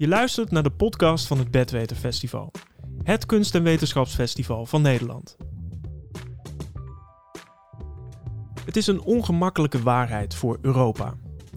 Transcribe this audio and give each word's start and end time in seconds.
Je 0.00 0.08
luistert 0.08 0.50
naar 0.50 0.62
de 0.62 0.70
podcast 0.70 1.26
van 1.26 1.38
het 1.38 1.50
Bedweter 1.50 1.96
Festival. 1.96 2.50
Het 3.02 3.26
kunst- 3.26 3.54
en 3.54 3.62
wetenschapsfestival 3.62 4.66
van 4.66 4.82
Nederland. 4.82 5.36
Het 8.64 8.76
is 8.76 8.86
een 8.86 9.00
ongemakkelijke 9.00 9.82
waarheid 9.82 10.34
voor 10.34 10.58
Europa. 10.62 11.14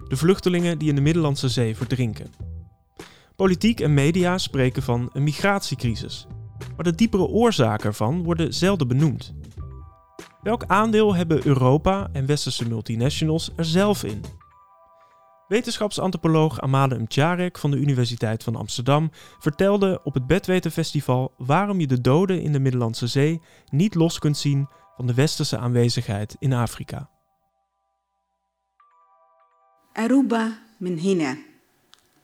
De 0.08 0.16
vluchtelingen 0.16 0.78
die 0.78 0.88
in 0.88 0.94
de 0.94 1.00
Middellandse 1.00 1.48
Zee 1.48 1.76
verdrinken. 1.76 2.26
Politiek 3.36 3.80
en 3.80 3.94
media 3.94 4.38
spreken 4.38 4.82
van 4.82 5.10
een 5.12 5.22
migratiecrisis. 5.22 6.26
Maar 6.76 6.84
de 6.84 6.94
diepere 6.94 7.26
oorzaken 7.26 7.86
ervan 7.86 8.22
worden 8.22 8.54
zelden 8.54 8.88
benoemd. 8.88 9.34
Welk 10.42 10.64
aandeel 10.64 11.14
hebben 11.14 11.46
Europa 11.46 12.08
en 12.12 12.26
westerse 12.26 12.68
multinationals 12.68 13.50
er 13.56 13.64
zelf 13.64 14.04
in? 14.04 14.20
Wetenschapsantropoloog 15.54 16.60
Amade 16.60 16.98
Mtjarek 16.98 17.58
van 17.58 17.70
de 17.70 17.76
Universiteit 17.76 18.42
van 18.42 18.56
Amsterdam 18.56 19.10
vertelde 19.38 20.00
op 20.04 20.14
het 20.14 20.26
Bedwetenfestival 20.26 21.32
waarom 21.36 21.80
je 21.80 21.86
de 21.86 22.00
doden 22.00 22.42
in 22.42 22.52
de 22.52 22.58
Middellandse 22.58 23.06
Zee 23.06 23.40
niet 23.70 23.94
los 23.94 24.18
kunt 24.18 24.36
zien 24.36 24.68
van 24.96 25.06
de 25.06 25.14
westerse 25.14 25.58
aanwezigheid 25.58 26.36
in 26.38 26.52
Afrika. 26.52 27.10
Aruba 29.92 30.58
Menhina. 30.76 31.36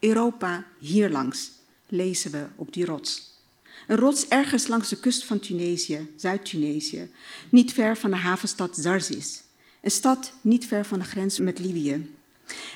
Europa 0.00 0.64
hierlangs, 0.78 1.50
lezen 1.88 2.30
we 2.30 2.46
op 2.56 2.72
die 2.72 2.84
rots. 2.84 3.42
Een 3.86 3.96
rots 3.96 4.28
ergens 4.28 4.66
langs 4.66 4.88
de 4.88 5.00
kust 5.00 5.24
van 5.24 5.38
Tunesië, 5.38 6.14
Zuid-Tunesië, 6.16 7.10
niet 7.50 7.72
ver 7.72 7.96
van 7.96 8.10
de 8.10 8.16
havenstad 8.16 8.76
Zarzis. 8.76 9.42
Een 9.82 9.90
stad 9.90 10.32
niet 10.40 10.66
ver 10.66 10.84
van 10.84 10.98
de 10.98 11.04
grens 11.04 11.38
met 11.38 11.58
Libië. 11.58 12.18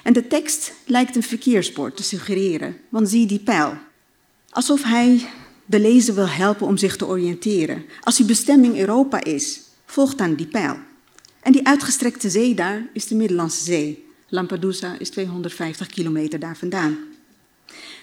En 0.03 0.13
de 0.13 0.27
tekst 0.27 0.73
lijkt 0.87 1.17
een 1.17 1.23
verkeersbord 1.23 1.97
te 1.97 2.03
suggereren, 2.03 2.77
want 2.89 3.09
zie 3.09 3.27
die 3.27 3.39
pijl. 3.39 3.77
Alsof 4.51 4.83
hij 4.83 5.27
de 5.67 5.81
lezer 5.81 6.15
wil 6.15 6.29
helpen 6.29 6.67
om 6.67 6.77
zich 6.77 6.97
te 6.97 7.07
oriënteren. 7.07 7.85
Als 8.01 8.19
uw 8.19 8.27
bestemming 8.27 8.79
Europa 8.79 9.25
is, 9.25 9.61
volg 9.87 10.15
dan 10.15 10.35
die 10.35 10.47
pijl. 10.47 10.77
En 11.43 11.53
die 11.53 11.67
uitgestrekte 11.67 12.31
zee 12.31 12.55
daar 12.55 12.87
is 12.93 13.07
de 13.07 13.15
Middellandse 13.15 13.65
Zee. 13.65 14.05
Lampedusa 14.29 14.99
is 14.99 15.11
250 15.11 15.87
kilometer 15.87 16.39
daar 16.39 16.57
vandaan. 16.57 16.99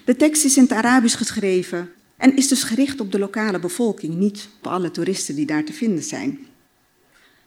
De 0.06 0.16
tekst 0.16 0.45
is 0.45 0.58
in 0.58 0.63
het 0.63 0.72
Arabisch 0.72 1.17
geschreven 1.17 1.91
en 2.17 2.35
is 2.35 2.47
dus 2.47 2.63
gericht 2.63 3.00
op 3.00 3.11
de 3.11 3.19
lokale 3.19 3.59
bevolking, 3.59 4.16
niet 4.16 4.47
op 4.58 4.67
alle 4.67 4.91
toeristen 4.91 5.35
die 5.35 5.45
daar 5.45 5.63
te 5.63 5.73
vinden 5.73 6.03
zijn. 6.03 6.39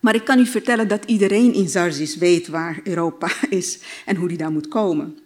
Maar 0.05 0.15
ik 0.15 0.25
kan 0.25 0.39
u 0.39 0.47
vertellen 0.47 0.89
dat 0.89 1.05
iedereen 1.05 1.55
in 1.55 1.69
Zarzis 1.69 2.17
weet 2.17 2.49
waar 2.49 2.81
Europa 2.83 3.33
is 3.49 3.79
en 4.05 4.17
hoe 4.17 4.29
die 4.29 4.37
daar 4.37 4.53
moet 4.53 4.69
komen. 4.69 5.19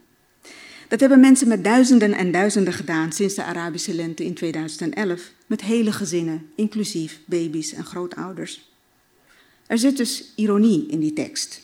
Dat 0.88 1.00
hebben 1.00 1.20
mensen 1.20 1.48
met 1.48 1.64
duizenden 1.64 2.12
en 2.12 2.32
duizenden 2.32 2.72
gedaan 2.72 3.12
sinds 3.12 3.34
de 3.34 3.44
Arabische 3.44 3.94
lente 3.94 4.24
in 4.24 4.34
2011, 4.34 5.32
met 5.46 5.60
hele 5.60 5.92
gezinnen, 5.92 6.46
inclusief 6.54 7.20
baby's 7.24 7.72
en 7.72 7.84
grootouders. 7.84 8.70
Er 9.66 9.78
zit 9.78 9.96
dus 9.96 10.32
ironie 10.34 10.86
in 10.88 11.00
die 11.00 11.12
tekst. 11.12 11.60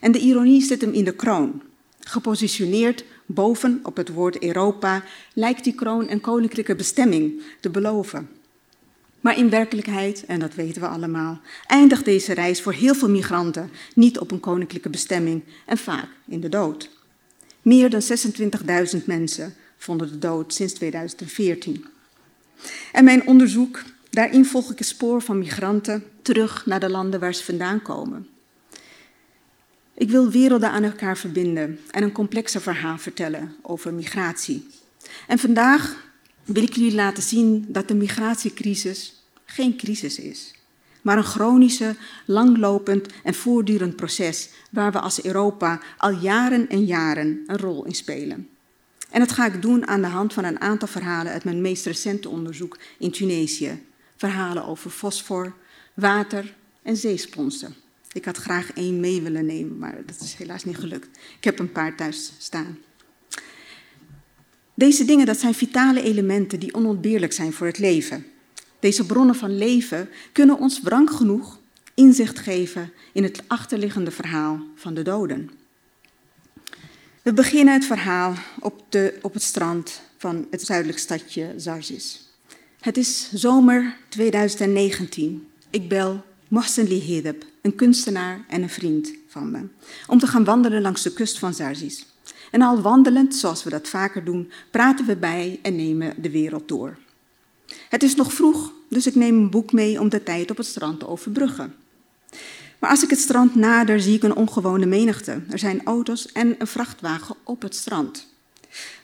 En 0.00 0.12
de 0.12 0.18
ironie 0.18 0.62
zit 0.62 0.80
hem 0.80 0.92
in 0.92 1.04
de 1.04 1.14
kroon. 1.14 1.62
Gepositioneerd 2.00 3.04
boven 3.26 3.80
op 3.82 3.96
het 3.96 4.08
woord 4.08 4.42
Europa 4.42 5.04
lijkt 5.32 5.64
die 5.64 5.74
kroon 5.74 6.10
een 6.10 6.20
koninklijke 6.20 6.74
bestemming 6.74 7.42
te 7.60 7.70
beloven. 7.70 8.37
Maar 9.28 9.38
in 9.38 9.50
werkelijkheid, 9.50 10.24
en 10.26 10.40
dat 10.40 10.54
weten 10.54 10.82
we 10.82 10.88
allemaal, 10.88 11.40
eindigt 11.66 12.04
deze 12.04 12.34
reis 12.34 12.62
voor 12.62 12.72
heel 12.72 12.94
veel 12.94 13.10
migranten 13.10 13.70
niet 13.94 14.18
op 14.18 14.30
een 14.30 14.40
koninklijke 14.40 14.88
bestemming 14.88 15.42
en 15.66 15.78
vaak 15.78 16.08
in 16.26 16.40
de 16.40 16.48
dood. 16.48 16.90
Meer 17.62 17.90
dan 17.90 18.02
26.000 18.98 19.04
mensen 19.04 19.54
vonden 19.76 20.08
de 20.10 20.18
dood 20.18 20.54
sinds 20.54 20.72
2014. 20.72 21.84
En 22.92 23.04
mijn 23.04 23.26
onderzoek, 23.26 23.82
daarin 24.10 24.44
volg 24.44 24.70
ik 24.70 24.78
het 24.78 24.88
spoor 24.88 25.22
van 25.22 25.38
migranten 25.38 26.04
terug 26.22 26.66
naar 26.66 26.80
de 26.80 26.90
landen 26.90 27.20
waar 27.20 27.34
ze 27.34 27.44
vandaan 27.44 27.82
komen. 27.82 28.28
Ik 29.94 30.10
wil 30.10 30.30
werelden 30.30 30.70
aan 30.70 30.84
elkaar 30.84 31.16
verbinden 31.16 31.80
en 31.90 32.02
een 32.02 32.12
complexer 32.12 32.60
verhaal 32.60 32.98
vertellen 32.98 33.54
over 33.62 33.94
migratie. 33.94 34.66
En 35.26 35.38
vandaag 35.38 36.10
wil 36.44 36.62
ik 36.62 36.74
jullie 36.74 36.94
laten 36.94 37.22
zien 37.22 37.64
dat 37.68 37.88
de 37.88 37.94
migratiecrisis 37.94 39.16
geen 39.50 39.76
crisis 39.76 40.18
is, 40.18 40.54
maar 41.02 41.16
een 41.16 41.24
chronische, 41.24 41.96
langlopend 42.24 43.06
en 43.24 43.34
voortdurend 43.34 43.96
proces 43.96 44.50
waar 44.70 44.92
we 44.92 45.00
als 45.00 45.24
Europa 45.24 45.80
al 45.96 46.10
jaren 46.10 46.68
en 46.68 46.84
jaren 46.84 47.42
een 47.46 47.58
rol 47.58 47.84
in 47.84 47.94
spelen. 47.94 48.48
En 49.10 49.20
dat 49.20 49.32
ga 49.32 49.46
ik 49.46 49.62
doen 49.62 49.86
aan 49.86 50.00
de 50.00 50.06
hand 50.06 50.32
van 50.32 50.44
een 50.44 50.60
aantal 50.60 50.88
verhalen 50.88 51.32
uit 51.32 51.44
mijn 51.44 51.60
meest 51.60 51.86
recente 51.86 52.28
onderzoek 52.28 52.78
in 52.98 53.10
Tunesië. 53.10 53.82
Verhalen 54.16 54.64
over 54.64 54.90
fosfor, 54.90 55.54
water 55.94 56.54
en 56.82 56.96
zeesponsen. 56.96 57.74
Ik 58.12 58.24
had 58.24 58.36
graag 58.36 58.72
één 58.72 59.00
mee 59.00 59.22
willen 59.22 59.46
nemen, 59.46 59.78
maar 59.78 60.02
dat 60.06 60.20
is 60.20 60.34
helaas 60.34 60.64
niet 60.64 60.78
gelukt. 60.78 61.08
Ik 61.38 61.44
heb 61.44 61.58
een 61.58 61.72
paar 61.72 61.96
thuis 61.96 62.32
staan. 62.38 62.78
Deze 64.74 65.04
dingen 65.04 65.26
dat 65.26 65.38
zijn 65.38 65.54
vitale 65.54 66.02
elementen 66.02 66.60
die 66.60 66.74
onontbeerlijk 66.74 67.32
zijn 67.32 67.52
voor 67.52 67.66
het 67.66 67.78
leven. 67.78 68.26
Deze 68.80 69.06
bronnen 69.06 69.34
van 69.34 69.58
leven 69.58 70.08
kunnen 70.32 70.58
ons 70.58 70.80
wrank 70.80 71.10
genoeg 71.10 71.58
inzicht 71.94 72.38
geven 72.38 72.92
in 73.12 73.22
het 73.22 73.42
achterliggende 73.46 74.10
verhaal 74.10 74.60
van 74.74 74.94
de 74.94 75.02
doden. 75.02 75.50
We 77.22 77.32
beginnen 77.32 77.74
het 77.74 77.84
verhaal 77.84 78.34
op, 78.60 78.82
de, 78.88 79.18
op 79.22 79.32
het 79.32 79.42
strand 79.42 80.00
van 80.16 80.46
het 80.50 80.62
zuidelijk 80.62 80.98
stadje 80.98 81.52
Zarzis. 81.56 82.28
Het 82.80 82.96
is 82.96 83.32
zomer 83.32 83.96
2019. 84.08 85.48
Ik 85.70 85.88
bel 85.88 86.24
Mohsen 86.48 86.88
Lihedeb, 86.88 87.44
een 87.62 87.74
kunstenaar 87.74 88.44
en 88.48 88.62
een 88.62 88.70
vriend 88.70 89.12
van 89.26 89.50
me, 89.50 89.60
om 90.06 90.18
te 90.18 90.26
gaan 90.26 90.44
wandelen 90.44 90.82
langs 90.82 91.02
de 91.02 91.12
kust 91.12 91.38
van 91.38 91.54
Zarzis. 91.54 92.06
En 92.50 92.62
al 92.62 92.80
wandelend, 92.80 93.34
zoals 93.34 93.64
we 93.64 93.70
dat 93.70 93.88
vaker 93.88 94.24
doen, 94.24 94.50
praten 94.70 95.06
we 95.06 95.16
bij 95.16 95.58
en 95.62 95.76
nemen 95.76 96.14
de 96.22 96.30
wereld 96.30 96.68
door. 96.68 96.98
Het 97.88 98.02
is 98.02 98.14
nog 98.14 98.32
vroeg, 98.32 98.72
dus 98.88 99.06
ik 99.06 99.14
neem 99.14 99.36
een 99.36 99.50
boek 99.50 99.72
mee 99.72 100.00
om 100.00 100.08
de 100.08 100.22
tijd 100.22 100.50
op 100.50 100.56
het 100.56 100.66
strand 100.66 101.00
te 101.00 101.08
overbruggen. 101.08 101.74
Maar 102.78 102.90
als 102.90 103.02
ik 103.02 103.10
het 103.10 103.18
strand 103.18 103.54
nader, 103.54 104.00
zie 104.00 104.14
ik 104.14 104.22
een 104.22 104.36
ongewone 104.36 104.86
menigte. 104.86 105.40
Er 105.50 105.58
zijn 105.58 105.84
auto's 105.84 106.32
en 106.32 106.54
een 106.58 106.66
vrachtwagen 106.66 107.36
op 107.44 107.62
het 107.62 107.74
strand. 107.74 108.26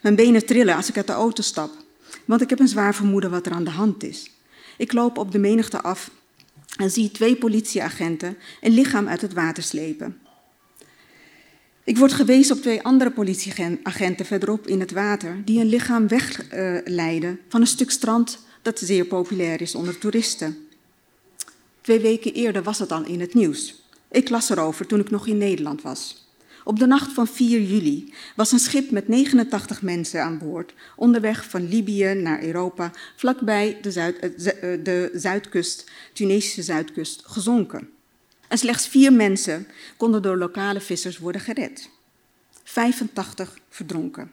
Mijn 0.00 0.14
benen 0.14 0.47
trillen 0.47 0.76
als 0.76 0.88
ik 0.88 0.97
uit 0.97 1.06
de 1.06 1.12
auto 1.12 1.42
stap, 1.42 1.70
want 2.24 2.41
ik 2.41 2.50
heb 2.50 2.60
een 2.60 2.69
zwaar 2.69 2.94
vermoeden 2.94 3.30
wat 3.30 3.47
er 3.47 3.53
aan 3.53 3.64
de 3.64 3.70
hand 3.70 4.03
is. 4.03 4.30
Ik 4.76 4.92
loop 4.92 5.19
op 5.19 5.32
de 5.32 5.38
menigte 5.38 5.82
af 5.82 6.10
en 6.76 6.91
zie 6.91 7.10
twee 7.10 7.36
politieagenten 7.36 8.36
een 8.60 8.74
lichaam 8.74 9.08
uit 9.08 9.20
het 9.20 9.32
water 9.32 9.62
slepen. 9.62 10.19
Ik 11.84 11.98
word 11.98 12.12
gewezen 12.12 12.56
op 12.56 12.62
twee 12.62 12.82
andere 12.82 13.10
politieagenten 13.10 14.26
verderop 14.26 14.66
in 14.66 14.80
het 14.80 14.91
water 14.91 15.42
die 15.44 15.60
een 15.60 15.69
lichaam 15.69 16.08
wegleiden 16.08 17.41
van 17.48 17.60
een 17.60 17.66
stuk 17.66 17.91
strand 17.91 18.38
dat 18.64 18.78
zeer 18.78 19.04
populair 19.04 19.60
is 19.60 19.75
onder 19.75 19.98
toeristen. 19.98 20.69
Twee 21.80 22.00
weken 22.00 22.32
eerder 22.32 22.62
was 22.62 22.78
het 22.78 22.92
al 22.92 23.04
in 23.04 23.20
het 23.20 23.34
nieuws. 23.34 23.82
Ik 24.10 24.28
las 24.28 24.50
erover 24.50 24.86
toen 24.86 25.00
ik 25.00 25.10
nog 25.10 25.26
in 25.26 25.38
Nederland 25.38 25.82
was. 25.82 26.28
Op 26.64 26.78
de 26.78 26.86
nacht 26.86 27.12
van 27.12 27.26
4 27.26 27.60
juli 27.60 28.14
was 28.36 28.53
een 28.53 28.58
schip 28.58 28.91
met 28.91 29.08
89 29.08 29.82
mensen 29.82 30.22
aan 30.22 30.38
boord 30.38 30.74
onderweg 30.97 31.44
van 31.44 31.69
Libië 31.69 32.14
naar 32.14 32.42
Europa, 32.42 32.92
vlakbij 33.16 33.78
de, 33.82 33.91
Zuid, 33.91 34.20
de 34.84 35.10
zuidkust, 35.14 35.91
Tunesische 36.12 36.62
zuidkust, 36.62 37.22
gezonken. 37.26 37.91
En 38.48 38.58
slechts 38.58 38.88
vier 38.88 39.12
mensen 39.12 39.66
konden 39.97 40.22
door 40.22 40.36
lokale 40.36 40.80
vissers 40.80 41.19
worden 41.19 41.41
gered. 41.41 41.91
85 42.62 43.58
verdronken. 43.69 44.30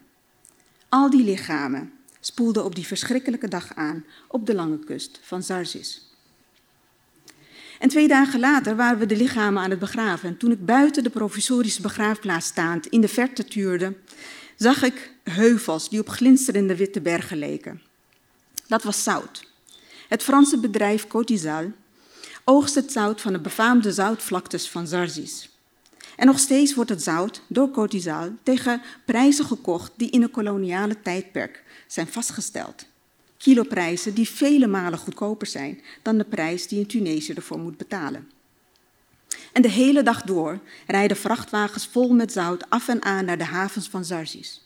Al 0.89 1.09
die 1.09 1.23
lichamen 1.23 1.91
spoelden 2.21 2.63
op 2.63 2.75
die 2.75 2.87
verschrikkelijke 2.87 3.47
dag 3.47 3.75
aan 3.75 4.05
op 4.27 4.45
de 4.45 4.55
lange 4.55 4.79
kust 4.79 5.19
van 5.21 5.43
Zarzis. 5.43 6.11
En 7.79 7.89
twee 7.89 8.07
dagen 8.07 8.39
later 8.39 8.75
waren 8.75 8.99
we 8.99 9.05
de 9.05 9.17
lichamen 9.17 9.63
aan 9.63 9.69
het 9.69 9.79
begraven. 9.79 10.29
En 10.29 10.37
toen 10.37 10.51
ik 10.51 10.65
buiten 10.65 11.03
de 11.03 11.09
provisorische 11.09 11.81
begraafplaats 11.81 12.47
staand 12.47 12.85
in 12.85 13.01
de 13.01 13.07
verte 13.07 13.43
tuurde, 13.43 13.93
zag 14.55 14.83
ik 14.83 15.13
heuvels 15.23 15.89
die 15.89 15.99
op 15.99 16.09
glinsterende 16.09 16.75
witte 16.75 17.01
bergen 17.01 17.37
leken. 17.37 17.81
Dat 18.67 18.83
was 18.83 19.03
zout. 19.03 19.47
Het 20.07 20.23
Franse 20.23 20.57
bedrijf 20.59 21.07
Cotisal 21.07 21.71
oogst 22.43 22.75
het 22.75 22.91
zout 22.91 23.21
van 23.21 23.33
de 23.33 23.39
befaamde 23.39 23.91
zoutvlaktes 23.91 24.69
van 24.69 24.87
Zarzis. 24.87 25.49
En 26.15 26.25
nog 26.25 26.39
steeds 26.39 26.73
wordt 26.73 26.89
het 26.89 27.03
zout 27.03 27.41
door 27.47 27.71
Cotisal 27.71 28.31
tegen 28.43 28.81
prijzen 29.05 29.45
gekocht 29.45 29.91
die 29.95 30.09
in 30.09 30.21
een 30.21 30.31
koloniale 30.31 31.01
tijdperk 31.01 31.63
zijn 31.91 32.07
vastgesteld. 32.07 32.85
Kiloprijzen 33.37 34.13
die 34.13 34.29
vele 34.29 34.67
malen 34.67 34.99
goedkoper 34.99 35.47
zijn 35.47 35.81
dan 36.01 36.17
de 36.17 36.23
prijs 36.23 36.67
die 36.67 36.79
een 36.79 36.87
Tunesiër 36.87 37.35
ervoor 37.35 37.59
moet 37.59 37.77
betalen. 37.77 38.31
En 39.53 39.61
de 39.61 39.69
hele 39.69 40.03
dag 40.03 40.21
door 40.21 40.59
rijden 40.87 41.17
vrachtwagens 41.17 41.87
vol 41.87 42.13
met 42.13 42.31
zout 42.31 42.69
af 42.69 42.87
en 42.87 43.03
aan 43.03 43.25
naar 43.25 43.37
de 43.37 43.43
havens 43.43 43.89
van 43.89 44.05
Zarzis. 44.05 44.61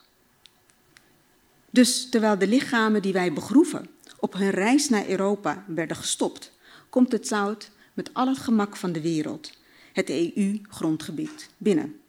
Dus 1.69 2.09
terwijl 2.09 2.37
de 2.37 2.47
lichamen 2.47 3.01
die 3.01 3.13
wij 3.13 3.33
begroeven 3.33 3.89
op 4.19 4.33
hun 4.33 4.49
reis 4.49 4.89
naar 4.89 5.07
Europa 5.07 5.63
werden 5.67 5.97
gestopt, 5.97 6.51
komt 6.89 7.11
het 7.11 7.27
zout 7.27 7.71
met 7.93 8.13
al 8.13 8.27
het 8.27 8.37
gemak 8.37 8.75
van 8.75 8.91
de 8.91 9.01
wereld, 9.01 9.51
het 9.93 10.09
EU-grondgebied, 10.09 11.49
binnen. 11.57 11.99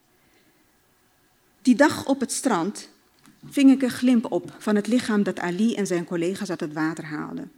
Die 1.63 1.75
dag 1.75 2.07
op 2.07 2.21
het 2.21 2.33
strand 2.33 2.89
ving 3.51 3.71
ik 3.71 3.83
een 3.83 3.91
glimp 3.91 4.33
op 4.33 4.55
van 4.59 4.75
het 4.77 4.87
lichaam 4.87 5.23
dat 5.23 5.39
Ali 5.39 5.75
en 5.75 5.87
zijn 5.87 6.05
collega's 6.05 6.51
uit 6.51 6.61
het 6.61 6.73
water 6.73 7.05
haalden. 7.05 7.53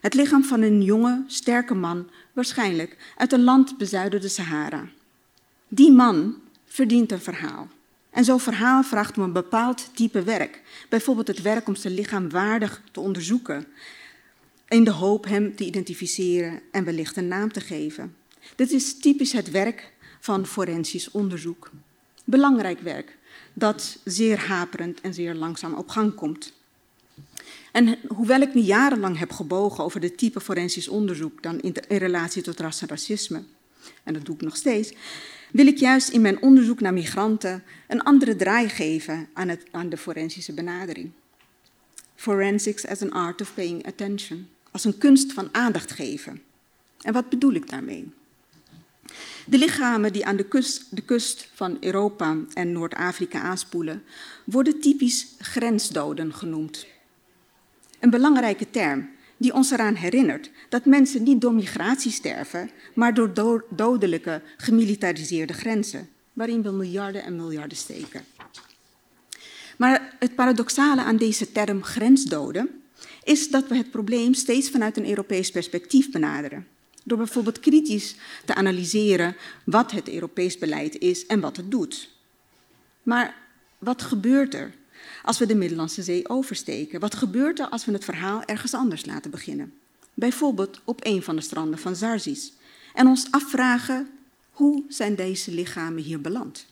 Het 0.00 0.14
lichaam 0.14 0.44
van 0.44 0.62
een 0.62 0.82
jonge, 0.82 1.24
sterke 1.26 1.74
man, 1.74 2.10
waarschijnlijk 2.32 2.96
uit 3.16 3.32
een 3.32 3.44
land 3.44 3.78
bezuiden 3.78 4.20
de 4.20 4.28
Sahara. 4.28 4.88
Die 5.68 5.92
man 5.92 6.34
verdient 6.64 7.12
een 7.12 7.20
verhaal. 7.20 7.68
En 8.10 8.24
zo'n 8.24 8.40
verhaal 8.40 8.82
vraagt 8.82 9.16
om 9.16 9.22
een 9.22 9.32
bepaald 9.32 9.90
type 9.94 10.22
werk. 10.22 10.62
Bijvoorbeeld 10.88 11.26
het 11.26 11.42
werk 11.42 11.68
om 11.68 11.74
zijn 11.74 11.94
lichaam 11.94 12.30
waardig 12.30 12.82
te 12.92 13.00
onderzoeken. 13.00 13.66
In 14.68 14.84
de 14.84 14.90
hoop 14.90 15.24
hem 15.24 15.56
te 15.56 15.64
identificeren 15.64 16.60
en 16.70 16.84
wellicht 16.84 17.16
een 17.16 17.28
naam 17.28 17.52
te 17.52 17.60
geven. 17.60 18.14
Dit 18.56 18.70
is 18.70 18.98
typisch 18.98 19.32
het 19.32 19.50
werk 19.50 19.92
van 20.20 20.46
forensisch 20.46 21.10
onderzoek. 21.10 21.70
Belangrijk 22.24 22.80
werk, 22.80 23.17
dat 23.52 23.98
zeer 24.04 24.38
haperend 24.38 25.00
en 25.00 25.14
zeer 25.14 25.34
langzaam 25.34 25.74
op 25.74 25.88
gang 25.88 26.14
komt. 26.14 26.52
En 27.72 27.98
hoewel 28.08 28.40
ik 28.40 28.54
me 28.54 28.62
jarenlang 28.62 29.18
heb 29.18 29.32
gebogen 29.32 29.84
over 29.84 30.00
de 30.00 30.14
type 30.14 30.40
forensisch 30.40 30.88
onderzoek 30.88 31.42
dan 31.42 31.60
in, 31.60 31.74
in 31.88 31.96
relatie 31.96 32.42
tot 32.42 32.60
ras 32.60 32.80
en 32.80 32.88
racisme, 32.88 33.42
en 34.02 34.12
dat 34.14 34.24
doe 34.24 34.34
ik 34.34 34.40
nog 34.40 34.56
steeds, 34.56 34.92
wil 35.52 35.66
ik 35.66 35.78
juist 35.78 36.08
in 36.08 36.20
mijn 36.20 36.42
onderzoek 36.42 36.80
naar 36.80 36.92
migranten 36.92 37.62
een 37.88 38.02
andere 38.02 38.36
draai 38.36 38.68
geven 38.68 39.28
aan, 39.32 39.48
het, 39.48 39.62
aan 39.70 39.88
de 39.88 39.96
forensische 39.96 40.52
benadering. 40.52 41.10
Forensics 42.14 42.86
as 42.86 43.02
an 43.02 43.12
art 43.12 43.40
of 43.40 43.54
paying 43.54 43.86
attention, 43.86 44.48
als 44.70 44.84
een 44.84 44.98
kunst 44.98 45.32
van 45.32 45.48
aandacht 45.52 45.92
geven. 45.92 46.42
En 47.00 47.12
wat 47.12 47.28
bedoel 47.28 47.52
ik 47.52 47.70
daarmee? 47.70 48.12
De 49.46 49.58
lichamen 49.58 50.12
die 50.12 50.26
aan 50.26 50.36
de 50.36 50.44
kust, 50.44 50.96
de 50.96 51.02
kust 51.02 51.48
van 51.54 51.76
Europa 51.80 52.36
en 52.52 52.72
Noord-Afrika 52.72 53.40
aanspoelen, 53.40 54.02
worden 54.44 54.80
typisch 54.80 55.26
grensdoden 55.38 56.34
genoemd. 56.34 56.86
Een 58.00 58.10
belangrijke 58.10 58.70
term 58.70 59.08
die 59.36 59.54
ons 59.54 59.70
eraan 59.70 59.94
herinnert 59.94 60.50
dat 60.68 60.84
mensen 60.84 61.22
niet 61.22 61.40
door 61.40 61.54
migratie 61.54 62.10
sterven, 62.10 62.70
maar 62.94 63.14
door 63.14 63.64
dodelijke, 63.70 64.42
gemilitariseerde 64.56 65.52
grenzen, 65.52 66.08
waarin 66.32 66.62
we 66.62 66.70
miljarden 66.70 67.22
en 67.22 67.36
miljarden 67.36 67.76
steken. 67.76 68.24
Maar 69.76 70.16
het 70.18 70.34
paradoxale 70.34 71.02
aan 71.02 71.16
deze 71.16 71.52
term 71.52 71.82
grensdoden 71.82 72.82
is 73.24 73.48
dat 73.48 73.68
we 73.68 73.76
het 73.76 73.90
probleem 73.90 74.34
steeds 74.34 74.70
vanuit 74.70 74.96
een 74.96 75.08
Europees 75.08 75.50
perspectief 75.50 76.10
benaderen. 76.10 76.66
Door 77.08 77.18
bijvoorbeeld 77.18 77.60
kritisch 77.60 78.14
te 78.44 78.54
analyseren 78.54 79.36
wat 79.64 79.90
het 79.90 80.08
Europees 80.08 80.58
beleid 80.58 80.98
is 80.98 81.26
en 81.26 81.40
wat 81.40 81.56
het 81.56 81.70
doet. 81.70 82.10
Maar 83.02 83.36
wat 83.78 84.02
gebeurt 84.02 84.54
er 84.54 84.74
als 85.22 85.38
we 85.38 85.46
de 85.46 85.54
Middellandse 85.54 86.02
Zee 86.02 86.28
oversteken? 86.28 87.00
Wat 87.00 87.14
gebeurt 87.14 87.58
er 87.58 87.68
als 87.68 87.84
we 87.84 87.92
het 87.92 88.04
verhaal 88.04 88.42
ergens 88.44 88.74
anders 88.74 89.06
laten 89.06 89.30
beginnen? 89.30 89.72
Bijvoorbeeld 90.14 90.80
op 90.84 91.06
een 91.06 91.22
van 91.22 91.36
de 91.36 91.42
stranden 91.42 91.78
van 91.78 91.96
Zarzis. 91.96 92.52
En 92.94 93.06
ons 93.06 93.26
afvragen, 93.30 94.08
hoe 94.50 94.84
zijn 94.88 95.14
deze 95.14 95.50
lichamen 95.50 96.02
hier 96.02 96.20
beland? 96.20 96.66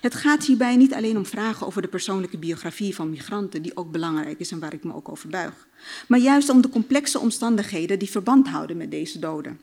Het 0.00 0.14
gaat 0.14 0.44
hierbij 0.44 0.76
niet 0.76 0.94
alleen 0.94 1.16
om 1.16 1.26
vragen 1.26 1.66
over 1.66 1.82
de 1.82 1.88
persoonlijke 1.88 2.38
biografie 2.38 2.94
van 2.94 3.10
migranten, 3.10 3.62
die 3.62 3.76
ook 3.76 3.90
belangrijk 3.90 4.38
is 4.38 4.50
en 4.50 4.58
waar 4.58 4.74
ik 4.74 4.84
me 4.84 4.94
ook 4.94 5.08
over 5.08 5.28
buig, 5.28 5.66
maar 6.08 6.18
juist 6.18 6.48
om 6.48 6.60
de 6.60 6.68
complexe 6.68 7.18
omstandigheden 7.18 7.98
die 7.98 8.10
verband 8.10 8.48
houden 8.48 8.76
met 8.76 8.90
deze 8.90 9.18
doden. 9.18 9.60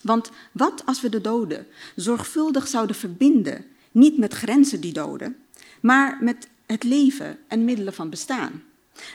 Want 0.00 0.30
wat 0.52 0.86
als 0.86 1.00
we 1.00 1.08
de 1.08 1.20
doden 1.20 1.66
zorgvuldig 1.96 2.68
zouden 2.68 2.96
verbinden, 2.96 3.64
niet 3.90 4.18
met 4.18 4.32
grenzen 4.32 4.80
die 4.80 4.92
doden, 4.92 5.36
maar 5.80 6.18
met 6.20 6.48
het 6.66 6.82
leven 6.84 7.38
en 7.48 7.64
middelen 7.64 7.94
van 7.94 8.10
bestaan? 8.10 8.62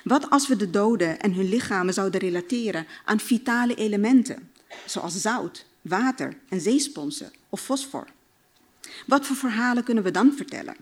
Wat 0.03 0.29
als 0.29 0.47
we 0.47 0.55
de 0.55 0.69
doden 0.69 1.19
en 1.19 1.33
hun 1.33 1.49
lichamen 1.49 1.93
zouden 1.93 2.19
relateren 2.19 2.87
aan 3.05 3.19
vitale 3.19 3.75
elementen, 3.75 4.51
zoals 4.85 5.21
zout, 5.21 5.65
water 5.81 6.37
en 6.49 6.61
zeesponsen 6.61 7.31
of 7.49 7.61
fosfor? 7.61 8.07
Wat 9.05 9.25
voor 9.25 9.35
verhalen 9.35 9.83
kunnen 9.83 10.03
we 10.03 10.11
dan 10.11 10.33
vertellen? 10.35 10.75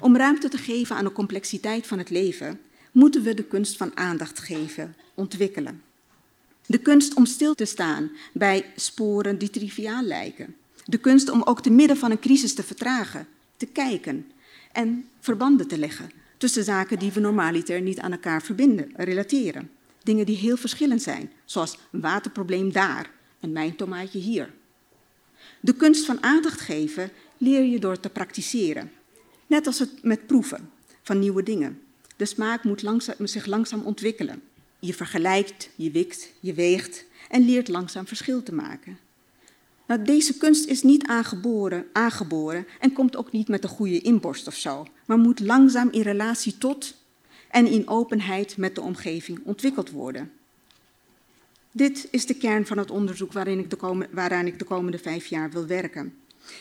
Om 0.00 0.16
ruimte 0.16 0.48
te 0.48 0.58
geven 0.58 0.96
aan 0.96 1.04
de 1.04 1.12
complexiteit 1.12 1.86
van 1.86 1.98
het 1.98 2.10
leven, 2.10 2.60
moeten 2.92 3.22
we 3.22 3.34
de 3.34 3.44
kunst 3.44 3.76
van 3.76 3.96
aandacht 3.96 4.38
geven, 4.38 4.96
ontwikkelen. 5.14 5.82
De 6.66 6.78
kunst 6.78 7.14
om 7.14 7.26
stil 7.26 7.54
te 7.54 7.64
staan 7.64 8.10
bij 8.32 8.72
sporen 8.76 9.38
die 9.38 9.50
triviaal 9.50 10.02
lijken. 10.02 10.56
De 10.84 10.98
kunst 10.98 11.28
om 11.28 11.42
ook 11.42 11.62
te 11.62 11.70
midden 11.70 11.96
van 11.96 12.10
een 12.10 12.18
crisis 12.18 12.54
te 12.54 12.62
vertragen, 12.62 13.26
te 13.56 13.66
kijken 13.66 14.30
en 14.72 15.08
verbanden 15.20 15.68
te 15.68 15.78
leggen 15.78 16.10
tussen 16.36 16.64
zaken 16.64 16.98
die 16.98 17.12
we 17.12 17.20
normaliter 17.20 17.80
niet 17.80 18.00
aan 18.00 18.12
elkaar 18.12 18.42
verbinden, 18.42 18.92
relateren. 18.96 19.70
Dingen 20.02 20.26
die 20.26 20.36
heel 20.36 20.56
verschillend 20.56 21.02
zijn, 21.02 21.32
zoals 21.44 21.78
een 21.90 22.00
waterprobleem 22.00 22.72
daar 22.72 23.10
en 23.40 23.52
mijn 23.52 23.76
tomaatje 23.76 24.18
hier. 24.18 24.52
De 25.60 25.74
kunst 25.74 26.04
van 26.04 26.22
aandacht 26.22 26.60
geven 26.60 27.10
leer 27.38 27.64
je 27.64 27.78
door 27.78 28.00
te 28.00 28.08
praktiseren. 28.08 28.92
Net 29.46 29.66
als 29.66 29.78
het 29.78 30.02
met 30.02 30.26
proeven 30.26 30.70
van 31.02 31.18
nieuwe 31.18 31.42
dingen. 31.42 31.80
De 32.16 32.24
smaak 32.24 32.64
moet 32.64 32.82
langzaam, 32.82 33.26
zich 33.26 33.46
langzaam 33.46 33.82
ontwikkelen. 33.82 34.42
Je 34.78 34.94
vergelijkt, 34.94 35.70
je 35.74 35.90
wikt, 35.90 36.32
je 36.40 36.54
weegt 36.54 37.04
en 37.28 37.44
leert 37.44 37.68
langzaam 37.68 38.06
verschil 38.06 38.42
te 38.42 38.54
maken. 38.54 38.98
Nou, 39.86 40.02
deze 40.02 40.36
kunst 40.36 40.66
is 40.66 40.82
niet 40.82 41.06
aangeboren, 41.06 41.86
aangeboren 41.92 42.66
en 42.80 42.92
komt 42.92 43.16
ook 43.16 43.32
niet 43.32 43.48
met 43.48 43.64
een 43.64 43.70
goede 43.70 44.00
inborst 44.00 44.46
of 44.46 44.54
zo, 44.54 44.86
maar 45.06 45.18
moet 45.18 45.40
langzaam 45.40 45.88
in 45.90 46.00
relatie 46.00 46.58
tot 46.58 46.94
en 47.50 47.66
in 47.66 47.88
openheid 47.88 48.56
met 48.56 48.74
de 48.74 48.80
omgeving 48.80 49.40
ontwikkeld 49.44 49.90
worden. 49.90 50.32
Dit 51.76 52.08
is 52.10 52.26
de 52.26 52.34
kern 52.34 52.66
van 52.66 52.78
het 52.78 52.90
onderzoek 52.90 53.32
waarin 53.32 53.58
ik 53.58 53.70
de 53.70 54.06
waaraan 54.10 54.46
ik 54.46 54.58
de 54.58 54.64
komende 54.64 54.98
vijf 54.98 55.26
jaar 55.26 55.50
wil 55.50 55.66
werken. 55.66 56.14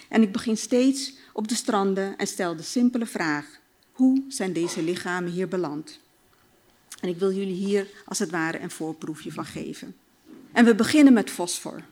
En 0.09 0.21
ik 0.21 0.31
begin 0.31 0.57
steeds 0.57 1.13
op 1.33 1.47
de 1.47 1.55
stranden 1.55 2.17
en 2.17 2.27
stel 2.27 2.55
de 2.55 2.63
simpele 2.63 3.05
vraag: 3.05 3.45
hoe 3.91 4.23
zijn 4.27 4.53
deze 4.53 4.83
lichamen 4.83 5.31
hier 5.31 5.47
beland? 5.47 5.99
En 7.01 7.09
ik 7.09 7.17
wil 7.17 7.31
jullie 7.31 7.55
hier 7.55 7.87
als 8.05 8.19
het 8.19 8.29
ware 8.29 8.59
een 8.59 8.71
voorproefje 8.71 9.31
van 9.31 9.45
geven. 9.45 9.95
En 10.51 10.65
we 10.65 10.75
beginnen 10.75 11.13
met 11.13 11.29
fosfor. 11.29 11.83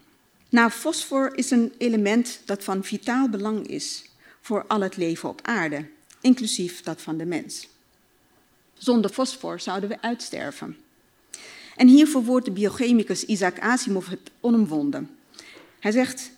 Nou, 0.49 0.71
fosfor 0.71 1.37
is 1.37 1.51
een 1.51 1.73
element 1.77 2.41
dat 2.45 2.63
van 2.63 2.83
vitaal 2.83 3.29
belang 3.29 3.67
is 3.67 4.09
voor 4.41 4.67
al 4.67 4.81
het 4.81 4.97
leven 4.97 5.29
op 5.29 5.39
aarde, 5.41 5.89
inclusief 6.21 6.81
dat 6.81 7.01
van 7.01 7.17
de 7.17 7.25
mens. 7.25 7.67
Zonder 8.73 9.11
fosfor 9.11 9.59
zouden 9.59 9.89
we 9.89 10.01
uitsterven. 10.01 10.77
En 11.75 11.87
hier 11.87 12.07
verwoordt 12.07 12.45
de 12.45 12.51
biochemicus 12.51 13.25
Isaac 13.25 13.59
Asimov 13.59 14.07
het 14.07 14.31
onomwonden. 14.39 15.09
Hij 15.79 15.91
zegt, 15.91 16.31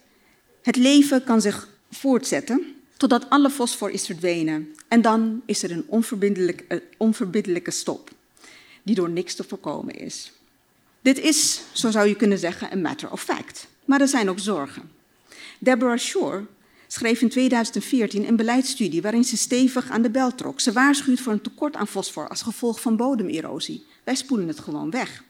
het 0.62 0.76
leven 0.76 1.24
kan 1.24 1.42
zich 1.42 1.70
voortzetten 1.92 2.76
totdat 2.98 3.30
alle 3.30 3.50
fosfor 3.50 3.90
is 3.90 4.06
verdwenen. 4.06 4.76
En 4.88 5.02
dan 5.02 5.42
is 5.46 5.64
er 5.64 5.72
een 5.72 5.86
onverbiddelijke, 5.88 6.84
onverbiddelijke 6.98 7.72
stop, 7.72 8.10
die 8.84 8.96
door 8.96 9.10
niks 9.10 9.36
te 9.36 9.44
voorkomen 9.44 9.96
is. 9.96 10.32
Dit 11.02 11.20
is, 11.20 11.62
zo 11.72 11.92
zou 11.92 12.08
je 12.08 12.16
kunnen 12.16 12.38
zeggen, 12.38 12.72
een 12.72 12.82
matter 12.82 13.12
of 13.12 13.22
fact. 13.22 13.68
Maar 13.86 14.02
er 14.02 14.08
zijn 14.08 14.30
ook 14.30 14.40
zorgen. 14.40 14.92
Deborah 15.60 15.98
Shore 15.98 16.46
schreef 16.88 17.22
in 17.22 17.30
2014 17.30 18.28
een 18.28 18.36
beleidsstudie 18.36 19.02
waarin 19.02 19.24
ze 19.24 19.38
stevig 19.38 19.90
aan 19.90 20.02
de 20.02 20.10
bel 20.10 20.36
trok. 20.36 20.60
Ze 20.60 20.72
waarschuwt 20.72 21.20
voor 21.20 21.34
een 21.34 21.42
tekort 21.42 21.76
aan 21.76 21.88
fosfor 21.88 22.28
als 22.30 22.42
gevolg 22.42 22.82
van 22.82 22.96
bodemerosie. 22.96 23.86
Wij 24.04 24.16
spoelen 24.16 24.48
het 24.48 24.60
gewoon 24.60 24.90
weg. 24.90 25.24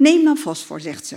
Neem 0.00 0.24
dan 0.24 0.36
fosfor, 0.36 0.80
zegt 0.80 1.06
ze. 1.06 1.16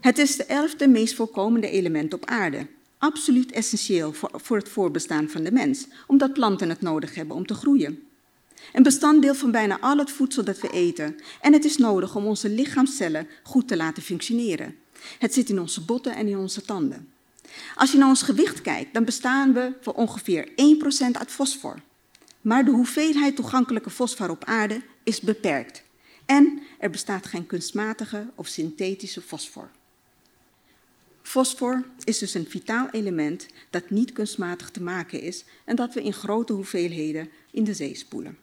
Het 0.00 0.18
is 0.18 0.36
de 0.36 0.44
elfde 0.44 0.88
meest 0.88 1.14
voorkomende 1.14 1.70
element 1.70 2.14
op 2.14 2.26
aarde. 2.26 2.66
Absoluut 2.98 3.52
essentieel 3.52 4.12
voor, 4.12 4.56
het 4.56 4.68
voorbestaan 4.68 5.28
van 5.28 5.42
de 5.42 5.52
mens, 5.52 5.86
omdat 6.06 6.32
planten 6.32 6.68
het 6.68 6.80
nodig 6.80 7.14
hebben 7.14 7.36
om 7.36 7.46
te 7.46 7.54
groeien. 7.54 8.02
Een 8.72 8.82
bestanddeel 8.82 9.34
van 9.34 9.50
bijna 9.50 9.80
al 9.80 9.96
het 9.96 10.10
voedsel 10.10 10.44
dat 10.44 10.60
we 10.60 10.70
eten. 10.70 11.16
En 11.40 11.52
het 11.52 11.64
is 11.64 11.76
nodig 11.76 12.16
om 12.16 12.26
onze 12.26 12.48
lichaamscellen 12.48 13.28
goed 13.42 13.68
te 13.68 13.76
laten 13.76 14.02
functioneren. 14.02 14.76
Het 15.18 15.34
zit 15.34 15.48
in 15.48 15.60
onze 15.60 15.84
botten 15.84 16.14
en 16.14 16.26
in 16.26 16.36
onze 16.36 16.62
tanden. 16.62 17.12
Als 17.74 17.92
je 17.92 17.98
naar 17.98 18.08
ons 18.08 18.22
gewicht 18.22 18.60
kijkt, 18.60 18.94
dan 18.94 19.04
bestaan 19.04 19.52
we 19.52 19.72
voor 19.80 19.94
ongeveer 19.94 20.48
1% 20.48 20.52
uit 21.12 21.30
fosfor. 21.30 21.80
Maar 22.40 22.64
de 22.64 22.70
hoeveelheid 22.70 23.36
toegankelijke 23.36 23.90
fosfor 23.90 24.30
op 24.30 24.44
aarde 24.44 24.82
is 25.02 25.20
beperkt. 25.20 25.82
En 26.26 26.62
er 26.78 26.90
bestaat 26.90 27.26
geen 27.26 27.46
kunstmatige 27.46 28.26
of 28.34 28.46
synthetische 28.46 29.20
fosfor. 29.20 29.70
Fosfor 31.22 31.84
is 32.04 32.18
dus 32.18 32.34
een 32.34 32.46
vitaal 32.46 32.88
element 32.90 33.46
dat 33.70 33.90
niet 33.90 34.12
kunstmatig 34.12 34.70
te 34.70 34.82
maken 34.82 35.20
is 35.20 35.44
en 35.64 35.76
dat 35.76 35.94
we 35.94 36.02
in 36.02 36.12
grote 36.12 36.52
hoeveelheden 36.52 37.28
in 37.50 37.64
de 37.64 37.74
zee 37.74 37.96
spoelen. 37.96 38.38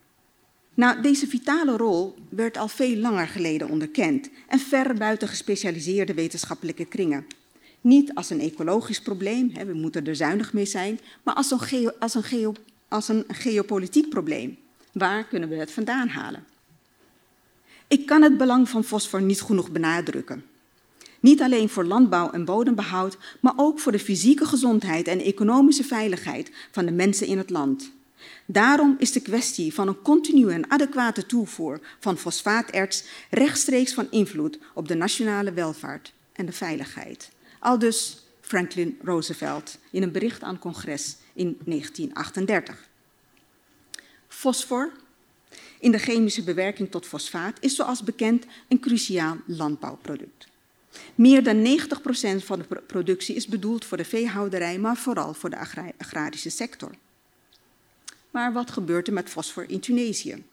Nou, 0.74 1.02
deze 1.02 1.28
vitale 1.28 1.78
rol 1.78 2.16
werd 2.30 2.58
al 2.58 2.68
veel 2.68 2.96
langer 2.96 3.28
geleden 3.28 3.70
onderkend 3.70 4.30
en 4.48 4.60
ver 4.60 4.94
buiten 4.94 5.28
gespecialiseerde 5.28 6.14
wetenschappelijke 6.14 6.86
kringen. 6.86 7.26
Niet 7.82 8.14
als 8.14 8.30
een 8.30 8.40
ecologisch 8.40 9.02
probleem, 9.02 9.54
we 9.54 9.74
moeten 9.74 10.06
er 10.06 10.16
zuinig 10.16 10.54
mee 10.54 10.66
zijn, 10.66 11.00
maar 11.24 11.36
als 11.36 11.52
een, 11.52 11.94
als, 12.00 12.16
een 12.16 12.56
als 12.88 13.08
een 13.08 13.24
geopolitiek 13.28 14.10
probleem. 14.10 14.58
Waar 14.92 15.24
kunnen 15.26 15.50
we 15.50 15.56
het 15.56 15.72
vandaan 15.72 16.08
halen? 16.08 16.46
Ik 17.90 18.06
kan 18.06 18.22
het 18.22 18.38
belang 18.38 18.70
van 18.70 18.84
fosfor 18.84 19.22
niet 19.22 19.42
genoeg 19.42 19.72
benadrukken. 19.72 20.46
Niet 21.20 21.42
alleen 21.42 21.70
voor 21.70 21.86
landbouw 21.86 22.32
en 22.32 22.46
bodembehoud, 22.46 23.18
maar 23.40 23.54
ook 23.56 23.80
voor 23.80 23.92
de 23.92 24.00
fysieke 24.00 24.46
gezondheid 24.46 25.08
en 25.08 25.20
economische 25.20 25.84
veiligheid 25.84 26.52
van 26.72 26.86
de 26.86 26.92
mensen 26.92 27.28
in 27.28 27.38
het 27.38 27.50
land. 27.50 27.92
Daarom 28.46 28.96
is 29.00 29.12
de 29.12 29.22
kwestie 29.22 29.74
van 29.74 29.88
een 29.88 30.02
continue 30.02 30.52
en 30.52 30.72
adequate 30.72 31.26
toevoer 31.26 31.80
van 32.00 32.18
fosfaaterts 32.18 33.04
rechtstreeks 33.30 33.94
van 33.94 34.08
invloed 34.12 34.60
op 34.74 34.88
de 34.88 34.96
nationale 34.96 35.54
welvaart 35.54 36.14
en 36.34 36.46
de 36.46 36.52
veiligheid. 36.52 37.32
Aldus 37.60 38.26
Franklin 38.42 39.00
Roosevelt 39.04 39.78
in 39.92 40.04
een 40.04 40.12
bericht 40.12 40.44
aan 40.44 40.60
congres 40.60 41.18
in 41.34 41.58
1938. 41.66 42.88
Fosfor 44.28 44.92
in 45.80 45.92
de 45.92 45.98
chemische 45.98 46.44
bewerking 46.44 46.92
tot 46.92 47.06
fosfaat 47.06 47.58
is 47.60 47.76
zoals 47.76 48.04
bekend 48.04 48.46
een 48.68 48.80
cruciaal 48.80 49.38
landbouwproduct. 49.46 50.48
Meer 51.16 51.44
dan 51.44 51.80
90% 52.42 52.44
van 52.44 52.60
de 52.60 52.82
productie 52.88 53.36
is 53.36 53.48
bedoeld 53.48 53.86
voor 53.86 53.98
de 53.98 54.06
veehouderij, 54.06 54.80
maar 54.80 54.98
vooral 54.98 55.34
voor 55.34 55.50
de 55.50 55.58
agrarische 55.98 56.50
sector. 56.50 56.92
Maar 58.32 58.54
wat 58.54 58.72
gebeurt 58.72 59.08
er 59.08 59.14
met 59.14 59.30
fosfor 59.30 59.70
in 59.70 59.80
Tunesië? 59.80 60.44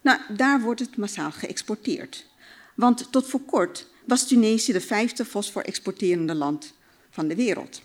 Nou, 0.00 0.20
daar 0.28 0.60
wordt 0.60 0.80
het 0.80 0.96
massaal 0.96 1.32
geëxporteerd. 1.32 2.26
Want 2.74 3.12
tot 3.12 3.26
voor 3.26 3.40
kort 3.40 3.86
was 4.04 4.26
Tunesië 4.26 4.72
de 4.72 4.80
vijfde 4.80 5.24
fosfor-exporterende 5.24 6.34
land 6.34 6.74
van 7.10 7.28
de 7.28 7.34
wereld. 7.34 7.82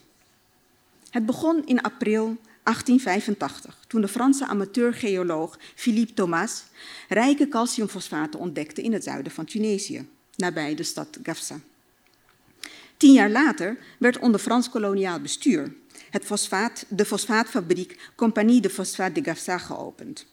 Het 1.09 1.25
begon 1.25 1.65
in 1.65 1.81
april 1.81 2.37
1885, 2.63 3.77
toen 3.87 4.01
de 4.01 4.07
Franse 4.07 4.47
amateurgeoloog 4.47 5.59
Philippe 5.75 6.13
Thomas 6.13 6.63
rijke 7.09 7.47
calciumfosfaten 7.47 8.39
ontdekte 8.39 8.81
in 8.81 8.93
het 8.93 9.03
zuiden 9.03 9.31
van 9.31 9.45
Tunesië, 9.45 10.07
nabij 10.35 10.75
de 10.75 10.83
stad 10.83 11.19
Gafsa. 11.23 11.59
Tien 12.97 13.13
jaar 13.13 13.29
later 13.29 13.77
werd 13.99 14.19
onder 14.19 14.39
Frans 14.39 14.69
koloniaal 14.69 15.19
bestuur 15.19 15.73
het 16.11 16.25
fosfaat, 16.25 16.85
de 16.89 17.05
fosfaatfabriek 17.05 18.11
Compagnie 18.15 18.61
de 18.61 18.69
Phosphate 18.69 19.21
de 19.21 19.23
Gafsa 19.23 19.57
geopend. 19.57 20.25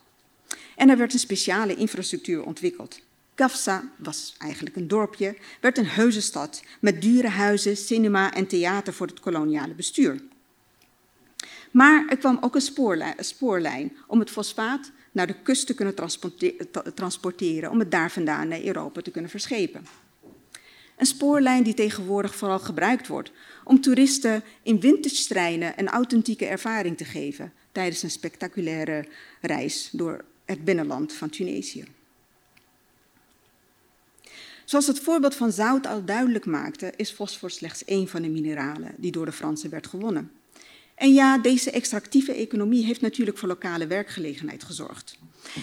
En 0.76 0.88
er 0.88 0.96
werd 0.96 1.12
een 1.12 1.18
speciale 1.18 1.74
infrastructuur 1.74 2.44
ontwikkeld. 2.44 3.00
Gafsa 3.34 3.92
was 3.96 4.34
eigenlijk 4.38 4.76
een 4.76 4.88
dorpje, 4.88 5.36
werd 5.60 5.78
een 5.78 5.86
heuzenstad 5.86 6.62
met 6.80 7.02
dure 7.02 7.28
huizen, 7.28 7.76
cinema 7.76 8.34
en 8.34 8.46
theater 8.46 8.92
voor 8.92 9.06
het 9.06 9.20
koloniale 9.20 9.74
bestuur. 9.74 10.20
Maar 11.70 12.06
er 12.08 12.16
kwam 12.16 12.38
ook 12.40 12.54
een 12.54 13.14
spoorlijn, 13.18 13.96
om 14.06 14.18
het 14.18 14.30
fosfaat 14.30 14.90
naar 15.12 15.26
de 15.26 15.42
kust 15.42 15.66
te 15.66 15.74
kunnen 15.74 15.94
transporteren, 16.94 17.70
om 17.70 17.78
het 17.78 17.90
daar 17.90 18.10
vandaan 18.10 18.48
naar 18.48 18.64
Europa 18.64 19.00
te 19.00 19.10
kunnen 19.10 19.30
verschepen. 19.30 19.86
Een 20.96 21.06
spoorlijn 21.06 21.62
die 21.62 21.74
tegenwoordig 21.74 22.34
vooral 22.34 22.58
gebruikt 22.58 23.06
wordt 23.06 23.32
om 23.64 23.80
toeristen 23.80 24.42
in 24.62 24.80
vintage 24.80 25.26
treinen 25.26 25.72
een 25.76 25.88
authentieke 25.88 26.46
ervaring 26.46 26.96
te 26.96 27.04
geven 27.04 27.52
tijdens 27.72 28.02
een 28.02 28.10
spectaculaire 28.10 29.06
reis 29.40 29.88
door 29.92 30.24
het 30.44 30.64
binnenland 30.64 31.12
van 31.12 31.30
Tunesië. 31.30 31.84
Zoals 34.64 34.86
het 34.86 35.00
voorbeeld 35.00 35.34
van 35.34 35.52
zout 35.52 35.86
al 35.86 36.04
duidelijk 36.04 36.46
maakte, 36.46 36.92
is 36.96 37.10
fosfor 37.10 37.50
slechts 37.50 37.84
één 37.84 38.08
van 38.08 38.22
de 38.22 38.28
mineralen 38.28 38.94
die 38.96 39.12
door 39.12 39.24
de 39.24 39.32
Fransen 39.32 39.70
werd 39.70 39.86
gewonnen. 39.86 40.30
En 40.98 41.12
ja, 41.12 41.38
deze 41.38 41.70
extractieve 41.70 42.32
economie 42.32 42.84
heeft 42.84 43.00
natuurlijk 43.00 43.38
voor 43.38 43.48
lokale 43.48 43.86
werkgelegenheid 43.86 44.64
gezorgd. 44.64 45.18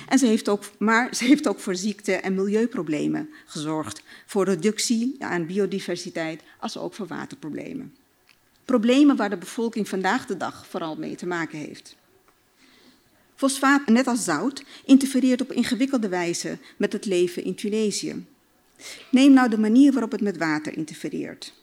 En 0.08 0.20
ze 0.20 0.25
heeft 0.25 0.50
ook, 0.50 0.63
maar 0.77 1.15
ze 1.15 1.25
heeft 1.25 1.48
ook 1.48 1.60
voor 1.60 1.75
ziekte- 1.75 2.13
en 2.13 2.36
milieuproblemen 2.36 3.30
gezorgd, 3.46 4.01
voor 4.25 4.46
reductie 4.46 5.15
aan 5.20 5.46
biodiversiteit, 5.46 6.42
als 6.60 6.77
ook 6.77 6.94
voor 6.94 7.08
waterproblemen. 7.08 7.96
Problemen 8.65 9.15
waar 9.15 9.30
de 9.30 9.38
bevolking 9.38 9.89
vandaag 9.89 10.25
de 10.25 10.38
dag 10.38 10.68
vooral 10.68 10.96
mee 10.96 11.15
te 11.15 11.25
maken 11.25 11.58
heeft. 11.58 11.96
Fosfaat, 13.36 13.88
net 13.88 14.08
als 14.08 14.24
zout, 14.24 14.63
interfereert 14.86 15.42
op 15.42 15.51
ingewikkelde 15.51 16.10
wijze 16.10 16.58
met 16.77 16.94
het 16.94 17.06
leven 17.06 17.44
in 17.44 17.56
Tunesië. 17.56 18.25
Neem 19.12 19.34
nou 19.34 19.50
de 19.50 19.58
manier 19.58 19.92
waarop 19.92 20.12
het 20.12 20.22
met 20.22 20.38
water 20.38 20.77
interfereert. 20.77 21.54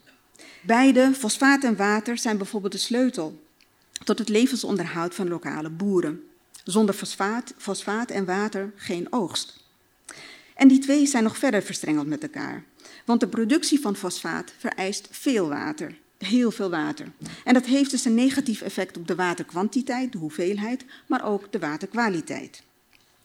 Beide, 0.62 1.12
fosfaat 1.14 1.64
en 1.64 1.76
water, 1.76 2.18
zijn 2.18 2.36
bijvoorbeeld 2.36 2.72
de 2.72 2.78
sleutel 2.78 3.40
tot 4.04 4.18
het 4.18 4.28
levensonderhoud 4.28 5.14
van 5.14 5.28
lokale 5.28 5.70
boeren. 5.70 6.22
Zonder 6.64 6.94
fosfaat, 6.94 7.54
fosfaat 7.56 8.10
en 8.10 8.24
water 8.24 8.72
geen 8.76 9.06
oogst. 9.10 9.60
En 10.54 10.68
die 10.68 10.78
twee 10.78 11.06
zijn 11.06 11.22
nog 11.22 11.36
verder 11.36 11.62
verstrengeld 11.62 12.06
met 12.06 12.22
elkaar. 12.22 12.64
Want 13.04 13.20
de 13.20 13.28
productie 13.28 13.80
van 13.80 13.96
fosfaat 13.96 14.52
vereist 14.58 15.08
veel 15.10 15.48
water, 15.48 15.98
heel 16.18 16.50
veel 16.50 16.70
water. 16.70 17.12
En 17.44 17.54
dat 17.54 17.66
heeft 17.66 17.90
dus 17.90 18.04
een 18.04 18.14
negatief 18.14 18.60
effect 18.60 18.96
op 18.96 19.06
de 19.06 19.14
waterkwantiteit, 19.14 20.12
de 20.12 20.18
hoeveelheid, 20.18 20.84
maar 21.06 21.24
ook 21.24 21.52
de 21.52 21.58
waterkwaliteit. 21.58 22.62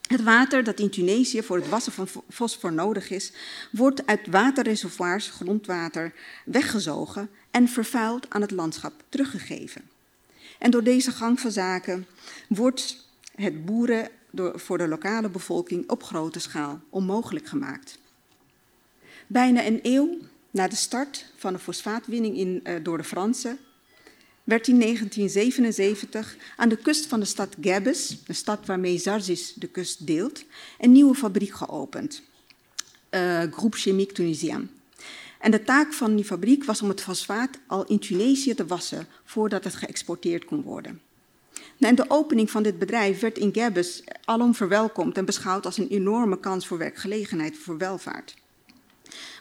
Het 0.08 0.24
water 0.24 0.64
dat 0.64 0.80
in 0.80 0.90
Tunesië 0.90 1.44
voor 1.44 1.58
het 1.58 1.70
wassen 1.70 1.92
van 1.92 2.08
fosfor 2.30 2.74
nodig 2.74 3.10
is, 3.10 3.32
wordt 3.72 4.06
uit 4.06 4.28
waterreservoirs, 4.28 5.30
grondwater, 5.30 6.14
weggezogen 6.46 7.30
en 7.52 7.68
vervuild 7.68 8.30
aan 8.30 8.42
het 8.42 8.52
landschap 8.52 8.94
teruggegeven. 9.10 9.87
En 10.60 10.72
door 10.72 10.84
deze 10.84 11.12
gang 11.12 11.40
van 11.40 11.52
zaken 11.52 12.08
wordt 12.48 13.06
het 13.36 13.66
boeren 13.66 14.10
door, 14.32 14.60
voor 14.60 14.78
de 14.78 14.88
lokale 14.88 15.30
bevolking 15.30 15.90
op 15.90 16.04
grote 16.04 16.40
schaal 16.40 16.82
onmogelijk 16.90 17.48
gemaakt. 17.48 18.00
Bijna 19.28 19.66
een 19.66 19.80
eeuw 19.82 20.18
na 20.52 20.68
de 20.68 20.76
start 20.76 21.26
van 21.36 21.54
de 21.54 21.60
fosfaatwinning 21.60 22.38
in, 22.38 22.60
uh, 22.64 22.76
door 22.84 22.98
de 22.98 23.04
Fransen 23.04 23.60
werd 24.44 24.68
in 24.68 24.80
1977 24.80 26.38
aan 26.56 26.70
de 26.70 26.78
kust 26.78 27.06
van 27.06 27.20
de 27.20 27.26
stad 27.26 27.56
Gabes, 27.62 28.18
de 28.26 28.34
stad 28.34 28.66
waarmee 28.66 28.98
Zarzis 28.98 29.54
de 29.54 29.68
kust 29.68 30.08
deelt, 30.08 30.44
een 30.80 30.92
nieuwe 30.92 31.16
fabriek 31.16 31.54
geopend. 31.54 32.22
Uh, 33.12 33.42
Groupe 33.52 33.78
Chimique 33.78 34.14
Tunisien. 34.14 34.70
En 35.40 35.52
de 35.52 35.64
taak 35.64 35.94
van 35.94 36.16
die 36.16 36.26
fabriek 36.26 36.64
was 36.64 36.82
om 36.82 36.90
het 36.90 37.02
fosfaat 37.02 37.60
al 37.68 37.86
in 37.86 38.00
Tunesië 38.00 38.54
te 38.54 38.66
wassen 38.66 39.08
voordat 39.24 39.64
het 39.64 39.76
geëxporteerd 39.76 40.46
kon 40.46 40.62
worden. 40.62 41.02
En 41.80 41.96
de 41.96 42.10
opening 42.10 42.52
van 42.52 42.64
dit 42.64 42.80
bedrijf 42.80 43.20
werd 43.20 43.38
in 43.38 43.54
Gabes 43.54 44.04
alom 44.26 44.56
verwelkomd 44.56 45.18
en 45.18 45.26
beschouwd 45.26 45.66
als 45.66 45.78
een 45.78 45.88
enorme 45.88 46.40
kans 46.40 46.68
voor 46.68 46.78
werkgelegenheid 46.78 47.58
voor 47.58 47.78
welvaart. 47.78 48.36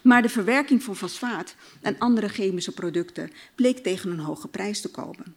Maar 0.03 0.23
de 0.23 0.29
verwerking 0.29 0.83
van 0.83 0.97
fosfaat 0.97 1.55
en 1.81 1.99
andere 1.99 2.29
chemische 2.29 2.73
producten 2.73 3.31
bleek 3.55 3.79
tegen 3.79 4.11
een 4.11 4.19
hoge 4.19 4.49
prijs 4.49 4.81
te 4.81 4.91
komen. 4.91 5.35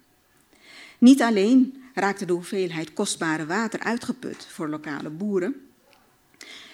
Niet 0.97 1.21
alleen 1.21 1.83
raakte 1.93 2.25
de 2.25 2.33
hoeveelheid 2.33 2.93
kostbare 2.93 3.45
water 3.45 3.79
uitgeput 3.79 4.45
voor 4.49 4.69
lokale 4.69 5.09
boeren, 5.09 5.68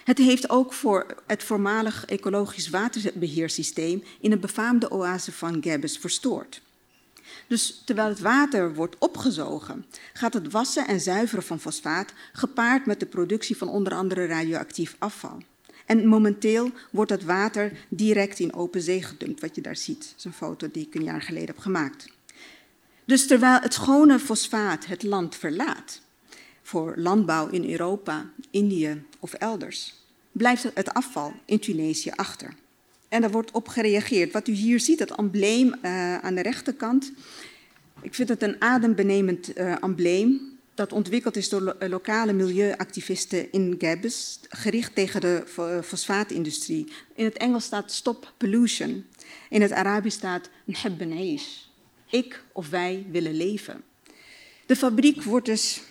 het 0.06 0.18
heeft 0.18 0.50
ook 0.50 0.72
voor 0.72 1.06
het 1.26 1.42
voormalig 1.42 2.04
ecologisch 2.04 2.70
waterbeheersysteem 2.70 4.02
in 4.20 4.32
een 4.32 4.40
befaamde 4.40 4.90
oase 4.90 5.32
van 5.32 5.62
Gabes 5.62 5.98
verstoord. 5.98 6.62
Dus 7.46 7.82
terwijl 7.84 8.08
het 8.08 8.20
water 8.20 8.74
wordt 8.74 8.96
opgezogen, 8.98 9.84
gaat 10.12 10.34
het 10.34 10.50
wassen 10.50 10.86
en 10.86 11.00
zuiveren 11.00 11.44
van 11.44 11.60
fosfaat 11.60 12.12
gepaard 12.32 12.86
met 12.86 13.00
de 13.00 13.06
productie 13.06 13.56
van 13.56 13.68
onder 13.68 13.94
andere 13.94 14.26
radioactief 14.26 14.96
afval. 14.98 15.38
En 15.86 16.06
momenteel 16.06 16.70
wordt 16.90 17.10
dat 17.10 17.22
water 17.22 17.72
direct 17.88 18.38
in 18.38 18.54
open 18.54 18.82
zee 18.82 19.02
gedumpt, 19.02 19.40
wat 19.40 19.54
je 19.54 19.60
daar 19.60 19.76
ziet. 19.76 20.00
Dat 20.00 20.14
is 20.18 20.24
een 20.24 20.32
foto 20.32 20.68
die 20.70 20.86
ik 20.86 20.94
een 20.94 21.04
jaar 21.04 21.22
geleden 21.22 21.48
heb 21.48 21.58
gemaakt. 21.58 22.08
Dus 23.04 23.26
terwijl 23.26 23.60
het 23.60 23.74
schone 23.74 24.18
fosfaat 24.18 24.86
het 24.86 25.02
land 25.02 25.36
verlaat, 25.36 26.00
voor 26.66 26.94
landbouw 26.96 27.48
in 27.48 27.70
Europa, 27.70 28.30
Indië 28.50 29.04
of 29.18 29.32
elders, 29.32 29.94
blijft 30.32 30.70
het 30.74 30.94
afval 30.94 31.32
in 31.44 31.58
Tunesië 31.58 32.10
achter. 32.10 32.54
En 33.08 33.20
daar 33.20 33.30
wordt 33.30 33.50
op 33.50 33.68
gereageerd. 33.68 34.32
Wat 34.32 34.48
u 34.48 34.52
hier 34.52 34.80
ziet, 34.80 34.98
het 34.98 35.16
embleem 35.16 35.74
uh, 35.82 36.18
aan 36.18 36.34
de 36.34 36.42
rechterkant. 36.42 37.12
Ik 38.00 38.14
vind 38.14 38.28
het 38.28 38.42
een 38.42 38.60
adembenemend 38.62 39.58
uh, 39.58 39.74
embleem 39.80 40.40
dat 40.74 40.92
ontwikkeld 40.92 41.36
is 41.36 41.48
door 41.48 41.60
lo 41.60 41.88
lokale 41.88 42.32
milieuactivisten 42.32 43.52
in 43.52 43.74
Gabes, 43.78 44.40
gericht 44.48 44.94
tegen 44.94 45.20
de 45.20 45.42
fosfaatindustrie. 45.84 46.92
In 47.14 47.24
het 47.24 47.36
Engels 47.36 47.64
staat 47.64 47.92
Stop 47.92 48.32
Pollution. 48.36 49.04
In 49.50 49.62
het 49.62 49.72
Arabisch 49.72 50.16
staat 50.16 50.48
Nheb 50.64 51.00
Ik 52.10 52.42
of 52.52 52.68
wij 52.68 53.06
willen 53.10 53.34
leven. 53.34 53.82
De 54.66 54.76
fabriek 54.76 55.22
wordt 55.22 55.46
dus 55.46 55.82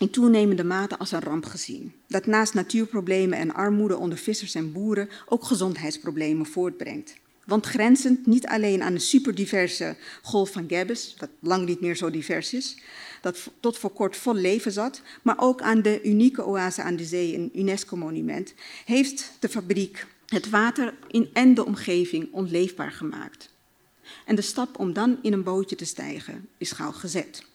in 0.00 0.10
toenemende 0.10 0.64
mate 0.64 0.98
als 0.98 1.12
een 1.12 1.20
ramp 1.20 1.44
gezien, 1.44 1.92
dat 2.06 2.26
naast 2.26 2.54
natuurproblemen 2.54 3.38
en 3.38 3.54
armoede 3.54 3.96
onder 3.96 4.18
vissers 4.18 4.54
en 4.54 4.72
boeren 4.72 5.08
ook 5.28 5.44
gezondheidsproblemen 5.44 6.46
voortbrengt. 6.46 7.14
Want 7.44 7.66
grenzend 7.66 8.26
niet 8.26 8.46
alleen 8.46 8.82
aan 8.82 8.92
de 8.92 8.98
superdiverse 8.98 9.96
golf 10.22 10.52
van 10.52 10.64
Gebbes, 10.68 11.14
dat 11.18 11.28
lang 11.40 11.66
niet 11.66 11.80
meer 11.80 11.96
zo 11.96 12.10
divers 12.10 12.54
is, 12.54 12.78
dat 13.20 13.50
tot 13.60 13.78
voor 13.78 13.90
kort 13.90 14.16
vol 14.16 14.34
leven 14.34 14.72
zat, 14.72 15.02
maar 15.22 15.38
ook 15.38 15.62
aan 15.62 15.82
de 15.82 16.02
unieke 16.02 16.44
oase 16.44 16.82
aan 16.82 16.96
de 16.96 17.04
zee, 17.04 17.34
een 17.34 17.50
UNESCO-monument, 17.54 18.54
heeft 18.84 19.32
de 19.38 19.48
fabriek 19.48 20.06
het 20.26 20.50
water 20.50 20.94
in 21.08 21.30
en 21.32 21.54
de 21.54 21.64
omgeving 21.64 22.28
onleefbaar 22.32 22.92
gemaakt. 22.92 23.50
En 24.24 24.34
de 24.34 24.42
stap 24.42 24.78
om 24.78 24.92
dan 24.92 25.18
in 25.22 25.32
een 25.32 25.42
bootje 25.42 25.76
te 25.76 25.84
stijgen 25.84 26.48
is 26.58 26.72
gauw 26.72 26.92
gezet. 26.92 27.48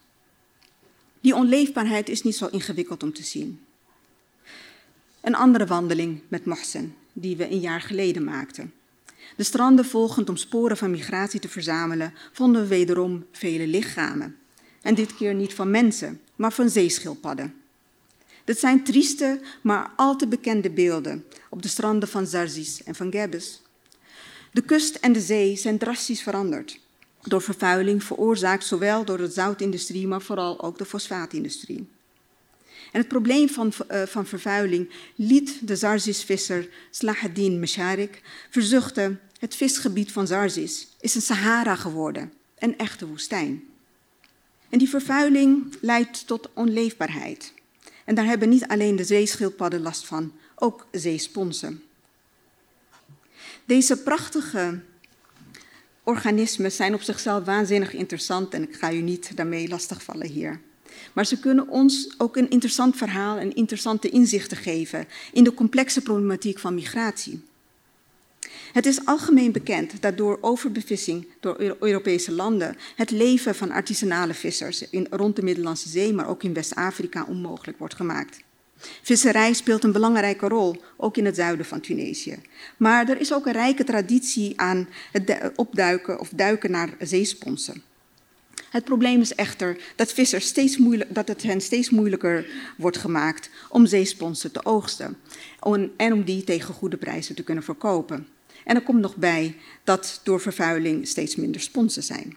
Die 1.25 1.35
onleefbaarheid 1.35 2.09
is 2.09 2.21
niet 2.21 2.35
zo 2.35 2.47
ingewikkeld 2.47 3.03
om 3.03 3.13
te 3.13 3.23
zien. 3.23 3.59
Een 5.21 5.35
andere 5.35 5.65
wandeling 5.65 6.21
met 6.27 6.45
Mohsen, 6.45 6.95
die 7.13 7.37
we 7.37 7.51
een 7.51 7.59
jaar 7.59 7.81
geleden 7.81 8.23
maakten. 8.23 8.73
De 9.35 9.43
stranden 9.43 9.85
volgend 9.85 10.29
om 10.29 10.37
sporen 10.37 10.77
van 10.77 10.91
migratie 10.91 11.39
te 11.39 11.49
verzamelen, 11.49 12.13
vonden 12.31 12.61
we 12.61 12.67
wederom 12.67 13.25
vele 13.31 13.67
lichamen. 13.67 14.37
En 14.81 14.95
dit 14.95 15.15
keer 15.15 15.33
niet 15.33 15.53
van 15.53 15.71
mensen, 15.71 16.21
maar 16.35 16.53
van 16.53 16.69
zeeschildpadden. 16.69 17.53
Dit 18.43 18.59
zijn 18.59 18.83
trieste, 18.83 19.39
maar 19.61 19.91
al 19.95 20.15
te 20.15 20.27
bekende 20.27 20.69
beelden 20.69 21.25
op 21.49 21.61
de 21.61 21.67
stranden 21.67 22.09
van 22.09 22.27
Zarzis 22.27 22.83
en 22.83 22.95
van 22.95 23.11
Gebbes. 23.11 23.61
De 24.51 24.61
kust 24.61 24.95
en 24.95 25.13
de 25.13 25.21
zee 25.21 25.57
zijn 25.57 25.77
drastisch 25.77 26.21
veranderd 26.21 26.83
door 27.29 27.41
vervuiling, 27.41 28.03
veroorzaakt 28.03 28.65
zowel 28.65 29.05
door 29.05 29.17
de 29.17 29.29
zoutindustrie, 29.29 30.07
maar 30.07 30.21
vooral 30.21 30.61
ook 30.61 30.77
de 30.77 30.85
fosfaatindustrie. 30.85 31.87
En 32.91 33.01
het 33.01 33.07
probleem 33.07 33.49
van, 33.49 33.73
uh, 33.91 34.03
van 34.03 34.25
vervuiling 34.25 34.89
liet 35.15 35.67
de 35.67 35.75
Zarzis-visser 35.75 36.69
Slahaddin 36.91 37.59
Mesharik 37.59 38.21
verzuchten: 38.49 39.19
het 39.39 39.55
visgebied 39.55 40.11
van 40.11 40.27
Zarzis 40.27 40.87
is 40.99 41.15
een 41.15 41.21
Sahara 41.21 41.75
geworden, 41.75 42.33
een 42.59 42.77
echte 42.77 43.07
woestijn. 43.07 43.63
En 44.69 44.77
die 44.77 44.89
vervuiling 44.89 45.77
leidt 45.81 46.27
tot 46.27 46.49
onleefbaarheid. 46.53 47.53
En 48.05 48.15
daar 48.15 48.25
hebben 48.25 48.49
niet 48.49 48.67
alleen 48.67 48.95
de 48.95 49.03
zeeschildpadden 49.03 49.81
last 49.81 50.05
van, 50.05 50.33
ook 50.55 50.87
zeesponsen. 50.91 51.83
Deze 53.65 53.97
prachtige 53.97 54.79
organismen 56.05 56.71
zijn 56.71 56.93
op 56.93 57.01
zichzelf 57.01 57.45
waanzinnig 57.45 57.93
interessant 57.93 58.53
en 58.53 58.63
ik 58.63 58.75
ga 58.75 58.93
u 58.93 59.01
niet 59.01 59.37
daarmee 59.37 59.67
lastigvallen 59.67 60.27
hier. 60.27 60.59
Maar 61.13 61.25
ze 61.25 61.39
kunnen 61.39 61.67
ons 61.67 62.13
ook 62.17 62.37
een 62.37 62.49
interessant 62.49 62.97
verhaal 62.97 63.37
en 63.37 63.55
interessante 63.55 64.09
inzichten 64.09 64.57
geven 64.57 65.07
in 65.33 65.43
de 65.43 65.53
complexe 65.53 66.01
problematiek 66.01 66.59
van 66.59 66.73
migratie. 66.73 67.43
Het 68.73 68.85
is 68.85 69.05
algemeen 69.05 69.51
bekend 69.51 70.01
dat 70.01 70.17
door 70.17 70.37
overbevissing 70.41 71.27
door 71.39 71.75
Europese 71.79 72.31
landen 72.31 72.77
het 72.95 73.11
leven 73.11 73.55
van 73.55 73.71
artisanale 73.71 74.33
vissers 74.33 74.89
in, 74.89 75.07
rond 75.09 75.35
de 75.35 75.43
Middellandse 75.43 75.89
Zee, 75.89 76.13
maar 76.13 76.27
ook 76.27 76.43
in 76.43 76.53
West-Afrika 76.53 77.25
onmogelijk 77.27 77.77
wordt 77.77 77.95
gemaakt. 77.95 78.39
Visserij 79.01 79.53
speelt 79.53 79.83
een 79.83 79.91
belangrijke 79.91 80.47
rol, 80.47 80.83
ook 80.97 81.17
in 81.17 81.25
het 81.25 81.35
zuiden 81.35 81.65
van 81.65 81.79
Tunesië. 81.79 82.37
Maar 82.77 83.09
er 83.09 83.19
is 83.19 83.33
ook 83.33 83.45
een 83.45 83.53
rijke 83.53 83.83
traditie 83.83 84.59
aan 84.59 84.89
het 85.11 85.51
opduiken 85.55 86.19
of 86.19 86.29
duiken 86.29 86.71
naar 86.71 86.89
zeesponsen. 86.99 87.83
Het 88.69 88.83
probleem 88.83 89.21
is 89.21 89.35
echter 89.35 89.77
dat, 89.95 90.13
vissers 90.13 90.47
steeds 90.47 90.77
moeilijk, 90.77 91.15
dat 91.15 91.27
het 91.27 91.43
hen 91.43 91.61
steeds 91.61 91.89
moeilijker 91.89 92.45
wordt 92.77 92.97
gemaakt 92.97 93.49
om 93.69 93.85
zeesponsen 93.85 94.51
te 94.51 94.65
oogsten 94.65 95.17
en 95.97 96.13
om 96.13 96.23
die 96.23 96.43
tegen 96.43 96.73
goede 96.73 96.97
prijzen 96.97 97.35
te 97.35 97.43
kunnen 97.43 97.63
verkopen. 97.63 98.27
En 98.63 98.75
er 98.75 98.81
komt 98.81 99.01
nog 99.01 99.15
bij 99.15 99.55
dat 99.83 100.21
door 100.23 100.41
vervuiling 100.41 101.07
steeds 101.07 101.35
minder 101.35 101.61
sponsen 101.61 102.03
zijn. 102.03 102.35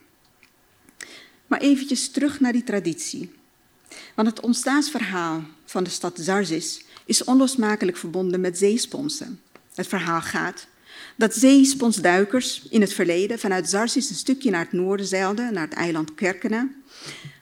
Maar 1.46 1.60
eventjes 1.60 2.10
terug 2.10 2.40
naar 2.40 2.52
die 2.52 2.64
traditie. 2.64 3.30
Want 4.14 4.28
het 4.28 4.40
ontstaansverhaal 4.40 5.42
van 5.70 5.84
de 5.84 5.90
stad 5.90 6.18
Zarzis 6.20 6.82
is 7.04 7.24
onlosmakelijk 7.24 7.96
verbonden 7.96 8.40
met 8.40 8.58
zeesponsen. 8.58 9.40
Het 9.74 9.86
verhaal 9.86 10.20
gaat 10.20 10.66
dat 11.16 11.34
zeesponsduikers 11.34 12.62
in 12.70 12.80
het 12.80 12.92
verleden 12.92 13.38
vanuit 13.38 13.68
Zarzis 13.68 14.10
een 14.10 14.16
stukje 14.16 14.50
naar 14.50 14.64
het 14.64 14.72
noorden 14.72 15.06
zeilden, 15.06 15.52
naar 15.52 15.64
het 15.64 15.72
eiland 15.72 16.14
Kerkena, 16.14 16.68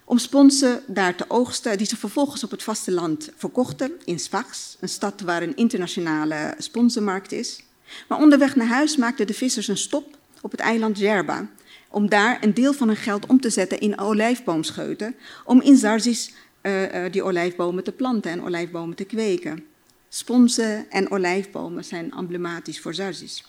om 0.05 0.19
sponsen 0.19 0.83
daar 0.87 1.15
te 1.15 1.25
oogsten, 1.29 1.79
die 1.79 1.87
ze 1.87 1.97
vervolgens 1.97 2.45
op 2.45 2.51
het 2.51 2.63
vasteland 2.63 3.31
verkochten 3.37 3.93
in 4.05 4.19
Sfax, 4.19 4.77
een 4.81 4.89
stad 4.89 5.21
waar 5.21 5.43
een 5.43 5.57
internationale 5.57 6.55
sponsenmarkt 6.59 7.33
is. 7.33 7.63
Maar 8.09 8.19
onderweg 8.19 8.57
naar 8.57 8.67
huis 8.67 8.97
maakten 8.97 9.27
de 9.27 9.35
vissers 9.35 9.69
een 9.69 9.77
stop 9.77 10.19
op 10.41 10.51
het 10.51 10.61
eiland 10.61 10.99
Jerba, 10.99 11.49
om 11.89 12.09
daar 12.09 12.39
een 12.43 12.55
deel 12.55 12.73
van 12.73 12.89
hun 12.89 12.97
geld 12.97 13.27
om 13.27 13.41
te 13.41 13.51
zetten 13.51 13.81
in 13.81 13.99
olijfboomscheuten, 13.99 15.15
om 15.45 15.61
in 15.61 15.77
Zarzis 15.77 16.33
uh, 16.67 16.83
uh, 16.83 17.13
die 17.13 17.23
olijfbomen 17.23 17.85
te 17.85 17.93
planten 17.93 18.31
en 18.31 18.43
olijfbomen 18.43 18.97
te 18.97 19.05
kweken. 19.05 19.65
Sponsen 20.09 20.91
en 20.91 21.11
olijfbomen 21.11 21.85
zijn 21.85 22.13
emblematisch 22.13 22.81
voor 22.81 22.95
Zarzis. 22.95 23.45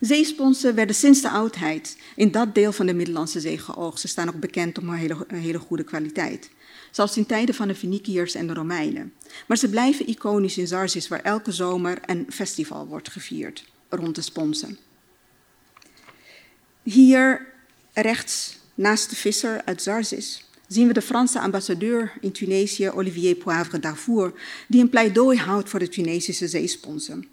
Zeesponsen 0.00 0.74
werden 0.74 0.94
sinds 0.94 1.20
de 1.20 1.30
oudheid 1.30 1.96
in 2.16 2.30
dat 2.30 2.54
deel 2.54 2.72
van 2.72 2.86
de 2.86 2.94
Middellandse 2.94 3.40
Zee 3.40 3.58
geoogst. 3.58 4.00
Ze 4.00 4.08
staan 4.08 4.28
ook 4.28 4.40
bekend 4.40 4.78
om 4.78 4.88
een 4.88 4.94
hele, 4.94 5.26
hele 5.28 5.58
goede 5.58 5.84
kwaliteit. 5.84 6.50
Zelfs 6.90 7.16
in 7.16 7.26
tijden 7.26 7.54
van 7.54 7.68
de 7.68 7.74
Feniciërs 7.74 8.34
en 8.34 8.46
de 8.46 8.54
Romeinen. 8.54 9.12
Maar 9.46 9.56
ze 9.56 9.68
blijven 9.68 10.08
iconisch 10.08 10.58
in 10.58 10.66
Zarzis, 10.66 11.08
waar 11.08 11.20
elke 11.22 11.52
zomer 11.52 11.98
een 12.06 12.26
festival 12.28 12.86
wordt 12.86 13.10
gevierd 13.10 13.64
rond 13.88 14.14
de 14.14 14.22
sponsen. 14.22 14.78
Hier 16.82 17.46
rechts, 17.92 18.58
naast 18.74 19.10
de 19.10 19.16
visser 19.16 19.62
uit 19.64 19.82
Zarzis, 19.82 20.49
zien 20.72 20.86
we 20.86 20.92
de 20.92 21.02
Franse 21.02 21.40
ambassadeur 21.40 22.12
in 22.20 22.32
Tunesië, 22.32 22.90
Olivier 22.90 23.34
Poivre 23.34 23.78
d'Arfour, 23.78 24.32
die 24.68 24.80
een 24.80 24.88
pleidooi 24.88 25.38
houdt 25.38 25.68
voor 25.68 25.78
de 25.78 25.88
Tunesische 25.88 26.48
zeesponsen. 26.48 27.26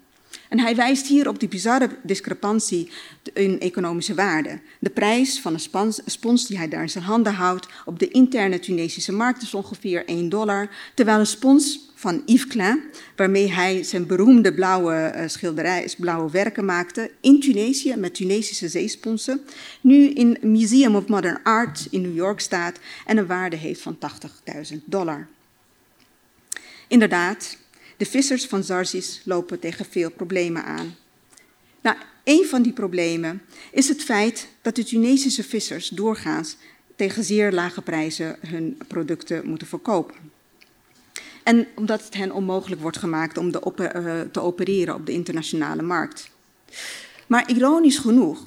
En 0.48 0.60
hij 0.60 0.76
wijst 0.76 1.06
hier 1.06 1.28
op 1.28 1.40
die 1.40 1.48
bizarre 1.48 1.88
discrepantie 2.02 2.90
in 3.34 3.60
economische 3.60 4.14
waarde. 4.14 4.60
De 4.78 4.90
prijs 4.90 5.40
van 5.40 5.52
een 5.72 5.92
spons 6.04 6.46
die 6.46 6.56
hij 6.56 6.68
daar 6.68 6.82
in 6.82 6.90
zijn 6.90 7.04
handen 7.04 7.34
houdt 7.34 7.66
op 7.84 7.98
de 7.98 8.08
interne 8.08 8.58
Tunesische 8.58 9.12
markt 9.12 9.42
is 9.42 9.54
ongeveer 9.54 10.06
1 10.06 10.28
dollar, 10.28 10.68
terwijl 10.94 11.18
een 11.18 11.26
spons 11.26 11.87
van 11.98 12.22
Yves 12.26 12.46
Klein, 12.46 12.82
waarmee 13.16 13.52
hij 13.52 13.82
zijn 13.82 14.06
beroemde 14.06 14.54
blauwe 14.54 15.12
uh, 15.16 15.22
schilderij, 15.28 15.90
blauwe 15.96 16.30
werken 16.30 16.64
maakte 16.64 17.10
in 17.20 17.40
Tunesië 17.40 17.94
met 17.96 18.14
Tunesische 18.14 18.68
zeesponsen, 18.68 19.40
nu 19.80 20.08
in 20.10 20.38
Museum 20.40 20.96
of 20.96 21.08
Modern 21.08 21.42
Art 21.42 21.86
in 21.90 22.00
New 22.00 22.14
York 22.14 22.40
staat 22.40 22.78
en 23.06 23.16
een 23.16 23.26
waarde 23.26 23.56
heeft 23.56 23.80
van 23.80 23.98
80.000 24.72 24.76
dollar. 24.84 25.26
Inderdaad, 26.88 27.56
de 27.96 28.06
vissers 28.06 28.46
van 28.46 28.64
Zarzis 28.64 29.20
lopen 29.24 29.58
tegen 29.58 29.84
veel 29.84 30.10
problemen 30.10 30.64
aan. 30.64 30.96
Nou, 31.80 31.96
een 32.24 32.44
van 32.46 32.62
die 32.62 32.72
problemen 32.72 33.42
is 33.72 33.88
het 33.88 34.02
feit 34.02 34.48
dat 34.62 34.76
de 34.76 34.84
Tunesische 34.84 35.44
vissers 35.44 35.88
doorgaans 35.88 36.56
tegen 36.96 37.24
zeer 37.24 37.52
lage 37.52 37.82
prijzen 37.82 38.36
hun 38.40 38.78
producten 38.88 39.46
moeten 39.48 39.66
verkopen. 39.66 40.36
En 41.48 41.66
omdat 41.74 42.04
het 42.04 42.14
hen 42.14 42.32
onmogelijk 42.32 42.80
wordt 42.80 42.96
gemaakt 42.96 43.38
om 43.38 43.52
de 43.52 43.60
uh, 43.76 44.20
te 44.32 44.40
opereren 44.40 44.94
op 44.94 45.06
de 45.06 45.12
internationale 45.12 45.82
markt. 45.82 46.30
Maar 47.26 47.50
ironisch 47.50 47.98
genoeg 47.98 48.46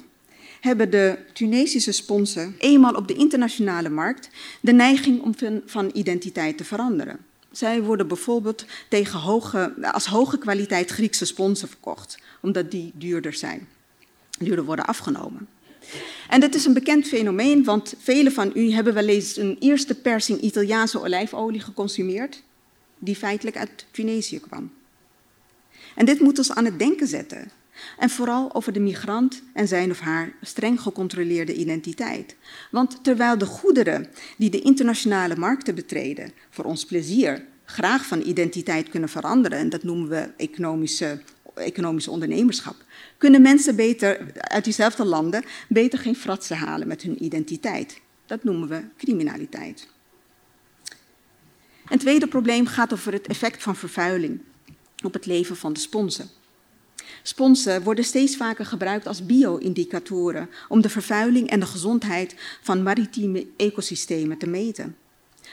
hebben 0.60 0.90
de 0.90 1.18
Tunesische 1.32 1.92
sponsen 1.92 2.54
eenmaal 2.58 2.94
op 2.94 3.08
de 3.08 3.14
internationale 3.14 3.88
markt 3.88 4.28
de 4.60 4.72
neiging 4.72 5.22
om 5.22 5.34
van 5.66 5.90
identiteit 5.92 6.56
te 6.56 6.64
veranderen. 6.64 7.18
Zij 7.50 7.82
worden 7.82 8.08
bijvoorbeeld 8.08 8.64
tegen 8.88 9.18
hoge, 9.18 9.74
als 9.92 10.06
hoge 10.06 10.38
kwaliteit 10.38 10.90
Griekse 10.90 11.24
sponsen 11.24 11.68
verkocht, 11.68 12.18
omdat 12.40 12.70
die 12.70 12.92
duurder 12.94 13.34
zijn, 13.34 13.68
duurder 14.38 14.64
worden 14.64 14.84
afgenomen. 14.84 15.48
En 16.28 16.40
dit 16.40 16.54
is 16.54 16.64
een 16.64 16.74
bekend 16.74 17.06
fenomeen, 17.06 17.64
want 17.64 17.94
velen 17.98 18.32
van 18.32 18.50
u 18.54 18.72
hebben 18.72 18.94
wel 18.94 19.06
eens 19.06 19.36
een 19.36 19.56
eerste 19.60 19.94
persing 19.94 20.40
Italiaanse 20.40 21.00
olijfolie 21.00 21.60
geconsumeerd, 21.60 22.42
die 23.04 23.16
feitelijk 23.16 23.56
uit 23.56 23.86
Tunesië 23.90 24.40
kwam. 24.40 24.70
En 25.94 26.04
dit 26.04 26.20
moet 26.20 26.38
ons 26.38 26.52
aan 26.52 26.64
het 26.64 26.78
denken 26.78 27.06
zetten. 27.06 27.50
En 27.98 28.10
vooral 28.10 28.54
over 28.54 28.72
de 28.72 28.80
migrant 28.80 29.42
en 29.52 29.68
zijn 29.68 29.90
of 29.90 30.00
haar 30.00 30.32
streng 30.40 30.80
gecontroleerde 30.80 31.54
identiteit. 31.54 32.36
Want 32.70 33.04
terwijl 33.04 33.38
de 33.38 33.46
goederen 33.46 34.08
die 34.38 34.50
de 34.50 34.60
internationale 34.60 35.36
markten 35.36 35.74
betreden 35.74 36.32
voor 36.50 36.64
ons 36.64 36.84
plezier 36.84 37.44
graag 37.64 38.06
van 38.06 38.20
identiteit 38.20 38.88
kunnen 38.88 39.08
veranderen, 39.08 39.58
en 39.58 39.68
dat 39.68 39.82
noemen 39.82 40.08
we 40.08 40.28
economische, 40.36 41.20
economische 41.54 42.10
ondernemerschap, 42.10 42.76
kunnen 43.18 43.42
mensen 43.42 43.76
beter 43.76 44.32
uit 44.34 44.64
diezelfde 44.64 45.04
landen 45.04 45.44
beter 45.68 45.98
geen 45.98 46.16
fratsen 46.16 46.56
halen 46.56 46.88
met 46.88 47.02
hun 47.02 47.24
identiteit. 47.24 48.00
Dat 48.26 48.44
noemen 48.44 48.68
we 48.68 48.82
criminaliteit. 48.96 49.88
Een 51.88 51.98
tweede 51.98 52.26
probleem 52.26 52.66
gaat 52.66 52.92
over 52.92 53.12
het 53.12 53.26
effect 53.26 53.62
van 53.62 53.76
vervuiling 53.76 54.40
op 55.04 55.12
het 55.12 55.26
leven 55.26 55.56
van 55.56 55.72
de 55.72 55.80
sponsen. 55.80 56.30
Sponsen 57.22 57.82
worden 57.82 58.04
steeds 58.04 58.36
vaker 58.36 58.66
gebruikt 58.66 59.06
als 59.06 59.26
bio-indicatoren 59.26 60.48
om 60.68 60.80
de 60.80 60.88
vervuiling 60.88 61.50
en 61.50 61.60
de 61.60 61.66
gezondheid 61.66 62.34
van 62.62 62.82
maritieme 62.82 63.46
ecosystemen 63.56 64.38
te 64.38 64.46
meten. 64.46 64.96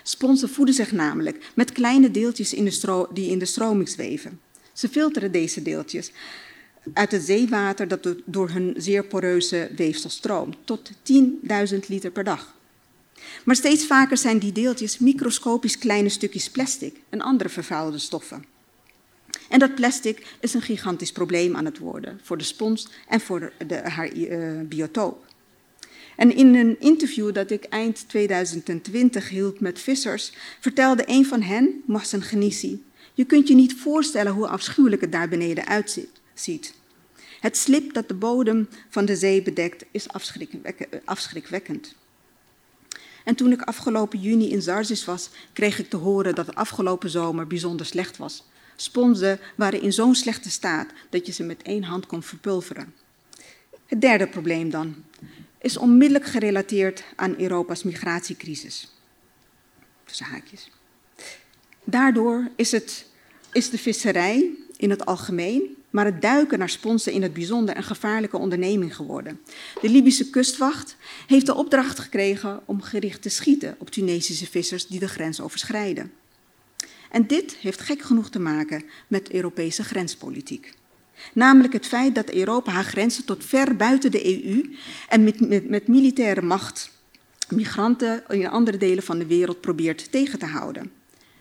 Sponsen 0.04 0.50
voeden 0.50 0.76
zich 0.76 0.92
namelijk 0.92 1.52
met 1.56 1.72
kleine 1.72 2.12
deeltjes 2.12 2.54
in 2.54 2.66
de 2.66 3.08
die 3.14 3.30
in 3.30 3.40
de 3.40 3.46
stroming 3.46 3.90
zweven. 3.90 4.40
Ze 4.74 4.90
filteren 4.90 5.32
deze 5.32 5.62
deeltjes 5.62 6.12
uit 6.94 7.12
het 7.12 7.24
zeewater 7.24 7.88
dat 7.88 8.16
door 8.26 8.50
hun 8.50 8.74
zeer 8.78 9.06
poreuze 9.06 9.72
weefsel 9.76 10.10
stroomt, 10.10 10.58
tot 10.64 10.92
10.000 11.74 11.80
liter 11.88 12.12
per 12.12 12.24
dag. 12.24 12.58
Maar 13.44 13.56
steeds 13.56 13.86
vaker 13.86 14.18
zijn 14.18 14.40
die 14.40 14.52
deeltjes 14.52 14.98
microscopisch 14.98 15.78
kleine 15.78 16.10
stukjes 16.10 16.50
plastic 16.50 16.96
en 17.10 17.22
andere 17.22 17.50
vervuilde 17.50 17.98
stoffen. 17.98 18.46
En 19.50 19.60
dat 19.60 19.76
plastic 19.76 20.26
is 20.40 20.54
een 20.54 20.62
gigantisch 20.62 21.12
probleem 21.12 21.56
aan 21.56 21.66
het 21.66 21.78
worden 21.78 22.20
voor 22.24 22.38
de 22.38 22.44
spons 22.44 22.88
en 23.08 23.22
voor 23.22 23.54
de, 23.68 23.76
haar 23.76 24.14
uh, 24.14 24.62
biotoop. 24.62 25.26
En 26.16 26.36
in 26.36 26.56
een 26.56 26.80
interview 26.80 27.34
dat 27.34 27.52
ik 27.52 27.64
eind 27.64 28.10
2020 28.10 29.30
hield 29.30 29.60
met 29.60 29.80
vissers, 29.80 30.32
vertelde 30.60 31.04
een 31.06 31.26
van 31.26 31.42
hen, 31.42 31.82
Mohsen 31.86 32.22
Genissi, 32.22 32.84
je 33.14 33.26
kunt 33.26 33.48
je 33.48 33.56
niet 33.56 33.76
voorstellen 33.76 34.34
hoe 34.34 34.48
afschuwelijk 34.48 35.02
het 35.02 35.12
daar 35.12 35.30
beneden 35.30 35.66
uitziet. 35.66 36.74
Het 37.40 37.58
slip 37.58 37.94
dat 37.94 38.08
de 38.08 38.14
bodem 38.14 38.68
van 38.90 39.06
de 39.06 39.16
zee 39.16 39.42
bedekt 39.42 39.86
is 39.92 40.08
afschrikwekkend. 41.06 41.96
En 43.24 43.36
toen 43.36 43.52
ik 43.52 43.62
afgelopen 43.62 44.20
juni 44.20 44.50
in 44.52 44.62
Zarzis 44.62 45.06
was, 45.06 45.30
kreeg 45.54 45.80
ik 45.80 45.90
te 45.90 45.98
horen 45.98 46.36
dat 46.36 46.46
de 46.46 46.54
afgelopen 46.54 47.10
zomer 47.10 47.48
bijzonder 47.48 47.86
slecht 47.86 48.18
was. 48.18 48.44
Sponsen 48.76 49.40
waren 49.56 49.82
in 49.82 49.94
zo'n 49.94 50.16
slechte 50.16 50.50
staat 50.50 50.88
dat 51.10 51.26
je 51.26 51.32
ze 51.32 51.44
met 51.44 51.62
één 51.62 51.84
hand 51.84 52.06
kon 52.06 52.24
verpulveren. 52.24 52.94
Het 53.86 54.02
derde 54.02 54.28
probleem 54.28 54.70
dan 54.70 54.96
is 55.62 55.78
onmiddellijk 55.78 56.26
gerelateerd 56.26 57.04
aan 57.16 57.40
Europa's 57.40 57.84
migratiecrisis. 57.84 58.92
Tussen 60.06 60.26
haakjes. 60.26 60.70
Daardoor 61.84 62.50
is, 62.56 62.72
het, 62.72 63.06
is 63.52 63.70
de 63.70 63.78
visserij 63.78 64.50
in 64.78 64.90
het 64.90 65.06
algemeen, 65.06 65.78
maar 65.90 66.06
het 66.06 66.22
duiken 66.22 66.60
naar 66.60 66.70
sponsen 66.70 67.12
in 67.12 67.22
het 67.22 67.34
bijzonder 67.34 67.78
een 67.78 67.84
gevaarlijke 67.84 68.38
onderneming 68.38 68.96
geworden. 68.96 69.40
De 69.82 69.90
Libische 69.90 70.30
kustwacht 70.30 70.96
heeft 71.28 71.46
de 71.46 71.56
opdracht 71.56 72.00
gekregen 72.00 72.62
om 72.66 72.82
gericht 72.82 73.22
te 73.22 73.30
schieten 73.30 73.76
op 73.80 73.90
Tunesische 73.90 74.48
vissers 74.48 74.88
die 74.88 75.00
de 75.00 75.08
grens 75.08 75.42
overschrijden. 75.42 76.12
En 77.12 77.28
dit 77.28 77.56
heeft 77.56 77.82
gek 77.82 78.02
genoeg 78.02 78.30
te 78.30 78.40
maken 78.40 78.84
met 79.08 79.32
Europese 79.32 79.84
grenspolitiek. 79.84 80.74
Namelijk 81.34 81.74
het 81.74 81.86
feit 81.86 82.16
dat 82.16 82.32
Europa 82.32 82.72
haar 82.72 82.84
grenzen 82.84 83.26
tot 83.26 83.46
ver 83.46 83.76
buiten 83.76 84.12
de 84.12 84.44
EU 84.44 84.76
en 85.10 85.24
met, 85.24 85.40
met, 85.40 85.70
met 85.70 85.88
militaire 85.88 86.42
macht 86.42 86.92
migranten 87.50 88.24
in 88.28 88.48
andere 88.48 88.78
delen 88.78 89.04
van 89.04 89.20
de 89.20 89.26
wereld 89.26 89.62
probeert 89.62 90.12
tegen 90.12 90.40
te 90.40 90.46
houden. 90.46 90.99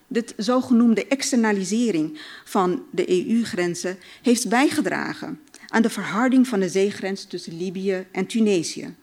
Dit 0.08 0.34
zogenoemde 0.36 1.06
externalisering 1.06 2.18
van 2.44 2.82
de 2.90 3.10
EU-grenzen 3.10 3.98
heeft 4.22 4.48
bijgedragen 4.48 5.40
aan 5.66 5.82
de 5.82 5.90
verharding 5.90 6.48
van 6.48 6.60
de 6.60 6.68
zeegrens 6.68 7.24
tussen 7.24 7.56
Libië 7.56 8.06
en 8.12 8.26
Tunesië. 8.26 8.94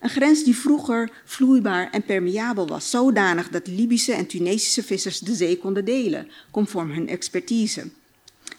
Een 0.00 0.10
grens 0.10 0.44
die 0.44 0.56
vroeger 0.56 1.10
vloeibaar 1.24 1.90
en 1.90 2.02
permeabel 2.02 2.66
was, 2.66 2.90
zodanig 2.90 3.48
dat 3.48 3.66
Libische 3.66 4.12
en 4.12 4.26
Tunesische 4.26 4.82
vissers 4.82 5.18
de 5.18 5.34
zee 5.34 5.58
konden 5.58 5.84
delen, 5.84 6.30
conform 6.50 6.90
hun 6.90 7.08
expertise. 7.08 7.90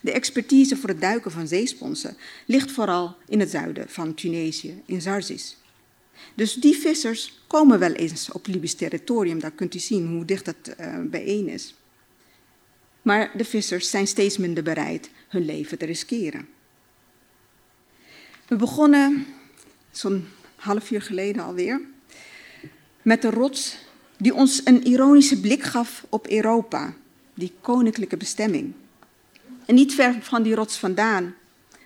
De 0.02 0.12
expertise 0.12 0.78
voor 0.78 0.90
het 0.90 1.02
duiken 1.02 1.32
van 1.32 1.48
zeesponsen 1.48 2.18
ligt 2.46 2.72
vooral 2.72 3.16
in 3.28 3.40
het 3.40 3.50
zuiden 3.50 3.90
van 3.90 4.14
Tunesië, 4.14 4.82
in 4.86 5.02
Zarzis. 5.02 5.58
Dus 6.36 6.54
die 6.54 6.76
vissers 6.76 7.42
komen 7.48 7.80
wel 7.80 7.92
eens 7.92 8.32
op 8.32 8.48
Libisch 8.48 8.74
territorium, 8.74 9.40
daar 9.40 9.52
kunt 9.52 9.76
u 9.76 9.80
zien 9.80 10.08
hoe 10.08 10.26
dicht 10.26 10.46
dat 10.46 10.76
uh, 10.80 10.96
bijeen 11.10 11.48
is. 11.48 11.74
Maar 13.02 13.32
de 13.38 13.46
vissers 13.46 13.90
zijn 13.90 14.08
steeds 14.08 14.38
minder 14.38 14.64
bereid 14.64 15.10
hun 15.28 15.46
leven 15.46 15.78
te 15.78 15.86
riskeren. 15.86 16.48
We 18.48 18.56
begonnen 18.56 19.26
zo'n 19.92 20.28
half 20.56 20.92
uur 20.92 21.02
geleden 21.02 21.44
alweer 21.44 21.82
met 23.02 23.22
de 23.22 23.30
rots 23.30 23.78
die 24.18 24.34
ons 24.34 24.62
een 24.64 24.84
ironische 24.84 25.40
blik 25.40 25.64
gaf 25.64 26.06
op 26.10 26.28
Europa, 26.28 26.94
die 27.34 27.54
koninklijke 27.62 28.18
bestemming. 28.18 28.74
En 29.66 29.76
niet 29.76 29.94
ver 29.94 30.18
van 30.22 30.44
die 30.44 30.56
rots 30.56 30.78
vandaan 30.78 31.36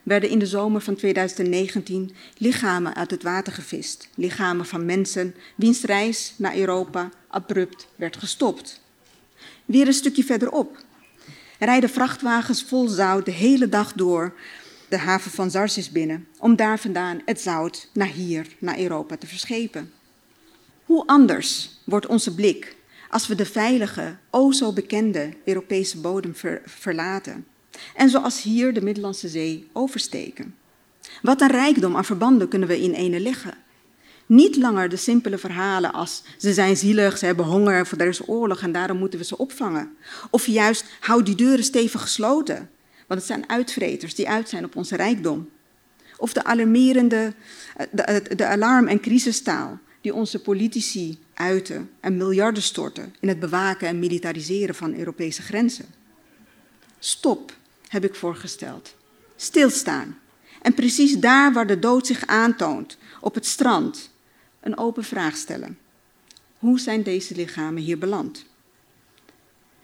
werden 0.03 0.29
in 0.29 0.39
de 0.39 0.45
zomer 0.45 0.81
van 0.81 0.95
2019 0.95 2.11
lichamen 2.37 2.95
uit 2.95 3.11
het 3.11 3.23
water 3.23 3.53
gevist. 3.53 4.09
Lichamen 4.15 4.65
van 4.65 4.85
mensen 4.85 5.35
wiens 5.55 5.83
reis 5.83 6.33
naar 6.37 6.55
Europa 6.55 7.09
abrupt 7.27 7.87
werd 7.95 8.17
gestopt. 8.17 8.81
Weer 9.65 9.87
een 9.87 9.93
stukje 9.93 10.23
verderop 10.23 10.82
rijden 11.65 11.89
vrachtwagens 11.89 12.63
vol 12.63 12.87
zout 12.87 13.25
de 13.25 13.31
hele 13.31 13.69
dag 13.69 13.93
door 13.93 14.33
de 14.89 14.97
haven 14.97 15.31
van 15.31 15.51
Zarsis 15.51 15.91
binnen, 15.91 16.27
om 16.39 16.55
daar 16.55 16.79
vandaan 16.79 17.21
het 17.25 17.41
zout 17.41 17.89
naar 17.93 18.07
hier, 18.07 18.47
naar 18.59 18.79
Europa 18.79 19.17
te 19.17 19.27
verschepen. 19.27 19.91
Hoe 20.85 21.07
anders 21.07 21.79
wordt 21.83 22.07
onze 22.07 22.35
blik 22.35 22.75
als 23.09 23.27
we 23.27 23.35
de 23.35 23.45
veilige, 23.45 24.15
o 24.29 24.51
zo 24.51 24.73
bekende 24.73 25.33
Europese 25.45 25.97
bodem 25.97 26.35
verlaten 26.65 27.45
en 27.95 28.09
zoals 28.09 28.41
hier 28.41 28.73
de 28.73 28.81
Middellandse 28.81 29.27
Zee 29.27 29.69
oversteken? 29.71 30.55
Wat 31.21 31.41
een 31.41 31.51
rijkdom 31.51 31.95
aan 31.95 32.05
verbanden 32.05 32.47
kunnen 32.47 32.67
we 32.67 32.81
in 32.81 32.93
ene 32.93 33.19
leggen. 33.19 33.53
Niet 34.33 34.55
langer 34.55 34.89
de 34.89 34.95
simpele 34.95 35.37
verhalen 35.37 35.93
als 35.93 36.23
ze 36.37 36.53
zijn 36.53 36.77
zielig, 36.77 37.17
ze 37.17 37.25
hebben 37.25 37.45
honger, 37.45 37.89
er 37.97 38.07
is 38.07 38.27
oorlog 38.27 38.61
en 38.61 38.71
daarom 38.71 38.97
moeten 38.97 39.19
we 39.19 39.25
ze 39.25 39.37
opvangen. 39.37 39.95
Of 40.29 40.45
juist 40.45 40.85
houd 40.99 41.25
die 41.25 41.35
deuren 41.35 41.63
stevig 41.63 42.01
gesloten, 42.01 42.69
want 43.07 43.19
het 43.19 43.29
zijn 43.29 43.49
uitvreters 43.49 44.15
die 44.15 44.29
uit 44.29 44.49
zijn 44.49 44.65
op 44.65 44.75
onze 44.75 44.95
rijkdom. 44.95 45.49
Of 46.17 46.33
de 46.33 46.43
alarmerende, 46.43 47.33
de, 47.91 48.23
de 48.35 48.45
alarm- 48.45 48.87
en 48.87 48.99
crisistaal 48.99 49.79
die 50.01 50.13
onze 50.13 50.41
politici 50.41 51.19
uiten 51.33 51.89
en 51.99 52.17
miljarden 52.17 52.63
storten 52.63 53.15
in 53.19 53.27
het 53.27 53.39
bewaken 53.39 53.87
en 53.87 53.99
militariseren 53.99 54.75
van 54.75 54.95
Europese 54.95 55.41
grenzen. 55.41 55.85
Stop, 56.99 57.53
heb 57.87 58.03
ik 58.03 58.15
voorgesteld. 58.15 58.95
Stilstaan. 59.35 60.17
En 60.61 60.73
precies 60.73 61.19
daar 61.19 61.53
waar 61.53 61.67
de 61.67 61.79
dood 61.79 62.07
zich 62.07 62.25
aantoont, 62.25 62.97
op 63.21 63.33
het 63.33 63.45
strand, 63.45 64.11
een 64.63 64.77
open 64.77 65.03
vraag 65.03 65.35
stellen. 65.35 65.77
Hoe 66.57 66.79
zijn 66.79 67.03
deze 67.03 67.35
lichamen 67.35 67.81
hier 67.81 67.97
beland? 67.97 68.45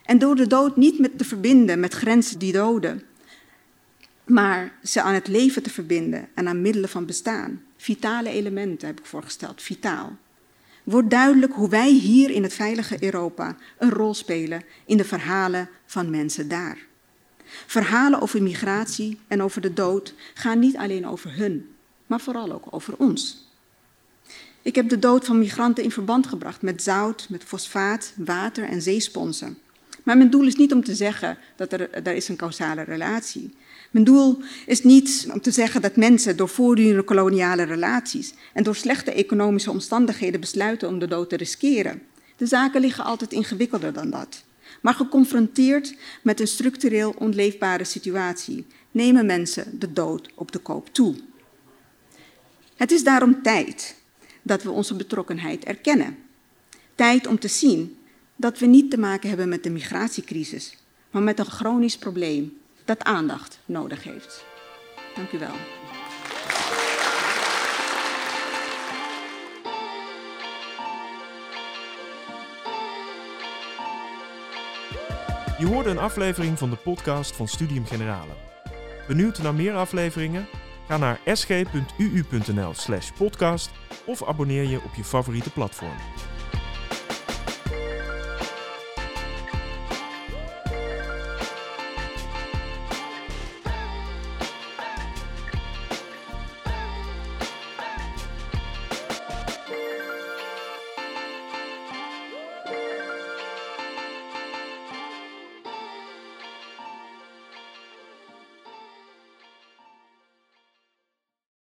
En 0.06 0.18
door 0.18 0.36
de 0.36 0.48
dood 0.48 0.78
niet 0.78 1.00
met 1.00 1.18
te 1.18 1.26
verbinden 1.26 1.80
met 1.80 1.94
grenzen 1.94 2.40
die 2.40 2.52
doden, 2.52 3.04
maar 4.26 4.72
ze 4.84 5.02
aan 5.02 5.14
het 5.14 5.28
leven 5.28 5.64
te 5.64 5.70
verbinden 5.70 6.28
en 6.34 6.48
aan 6.48 6.62
middelen 6.62 6.90
van 6.90 7.06
bestaan. 7.06 7.64
Vitale 7.78 8.30
elementen 8.30 8.88
heb 8.88 9.00
ik 9.00 9.06
voorgesteld, 9.06 9.62
vitaal. 9.62 10.18
Wordt 10.84 11.10
duidelijk 11.10 11.54
hoe 11.54 11.70
wij 11.70 11.92
hier 11.92 12.30
in 12.30 12.44
het 12.44 12.54
veilige 12.54 13.04
Europa 13.04 13.56
een 13.78 13.90
rol 13.90 14.14
spelen 14.14 14.64
in 14.86 14.98
de 14.98 15.06
verhalen 15.06 15.70
van 15.86 16.10
mensen 16.10 16.48
daar. 16.48 16.78
Verhalen 17.66 18.22
over 18.22 18.44
migratie 18.44 19.20
en 19.28 19.42
over 19.42 19.62
de 19.62 19.74
dood 19.74 20.14
gaan 20.34 20.60
niet 20.60 20.78
alleen 20.78 21.08
over 21.08 21.36
hun, 21.36 21.70
maar 22.08 22.22
vooral 22.22 22.52
ook 22.52 22.66
over 22.70 22.94
ons. 22.98 23.49
Ik 24.62 24.76
heb 24.76 24.90
de 24.90 25.00
dood 25.00 25.26
van 25.26 25.40
migranten 25.40 25.84
in 25.84 25.92
verband 25.92 26.28
gebracht 26.28 26.62
met 26.62 26.84
zout, 26.84 27.28
met 27.30 27.44
fosfaat, 27.44 28.14
water 28.16 28.64
en 28.64 28.82
zeesponsen. 28.82 29.58
Maar 30.04 30.18
mijn 30.18 30.30
doel 30.30 30.46
is 30.46 30.56
niet 30.56 30.74
om 30.74 30.84
te 30.84 30.96
zeggen 30.96 31.38
dat 31.56 31.74
er, 31.74 31.92
er 31.92 32.14
is 32.16 32.28
een 32.28 32.36
causale 32.36 32.82
relatie. 32.82 33.54
Mijn 33.92 34.06
doel 34.06 34.42
is 34.66 34.84
niet 34.84 35.28
om 35.34 35.42
te 35.42 35.52
zeggen 35.52 35.82
dat 35.82 35.96
mensen 35.96 36.38
door 36.38 36.50
voortdurende 36.50 37.04
koloniale 37.04 37.64
relaties 37.64 38.34
en 38.54 38.64
door 38.64 38.76
slechte 38.76 39.12
economische 39.12 39.72
omstandigheden 39.72 40.40
besluiten 40.40 40.88
om 40.88 41.00
de 41.00 41.08
dood 41.08 41.30
te 41.30 41.38
riskeren. 41.38 42.02
De 42.36 42.46
zaken 42.46 42.82
liggen 42.82 43.04
altijd 43.04 43.32
ingewikkelder 43.32 43.94
dan 43.94 44.10
dat. 44.10 44.44
Maar 44.82 44.94
geconfronteerd 44.94 45.96
met 46.22 46.40
een 46.40 46.48
structureel 46.48 47.16
onleefbare 47.18 47.84
situatie 47.84 48.66
nemen 48.92 49.26
mensen 49.26 49.80
de 49.80 49.94
dood 49.94 50.30
op 50.36 50.52
de 50.52 50.60
koop 50.60 50.94
toe. 50.94 51.16
Het 52.76 52.92
is 52.92 53.04
daarom 53.04 53.42
tijd 53.42 53.96
dat 54.42 54.64
we 54.64 54.72
onze 54.72 54.96
betrokkenheid 54.96 55.64
erkennen. 55.64 56.18
Tijd 56.96 57.28
om 57.28 57.40
te 57.40 57.48
zien 57.48 57.98
dat 58.36 58.60
we 58.60 58.66
niet 58.66 58.92
te 58.92 58.98
maken 58.98 59.30
hebben 59.30 59.50
met 59.50 59.64
de 59.64 59.70
migratiecrisis, 59.70 60.78
maar 61.12 61.22
met 61.22 61.40
een 61.40 61.46
chronisch 61.46 61.98
probleem 61.98 62.58
dat 62.86 63.04
aandacht 63.04 63.60
nodig 63.66 64.04
heeft. 64.04 64.46
Dank 65.16 65.32
u 65.32 65.40
wel. 65.40 65.56
Je 75.60 75.66
hoorde 75.66 75.90
een 75.90 75.98
aflevering 75.98 76.58
van 76.58 76.70
de 76.70 76.76
podcast 76.76 77.36
van 77.36 77.48
Studium 77.48 77.86
Generale. 77.86 78.32
Benieuwd 79.08 79.42
naar 79.42 79.54
meer 79.54 79.74
afleveringen? 79.74 80.48
Ga 80.88 80.98
naar 80.98 81.20
sg.uu.nl/podcast 81.26 83.70
of 84.10 84.24
abonneer 84.24 84.64
je 84.64 84.84
op 84.84 84.96
je 84.96 85.04
favoriete 85.04 85.50
platform. 85.50 85.98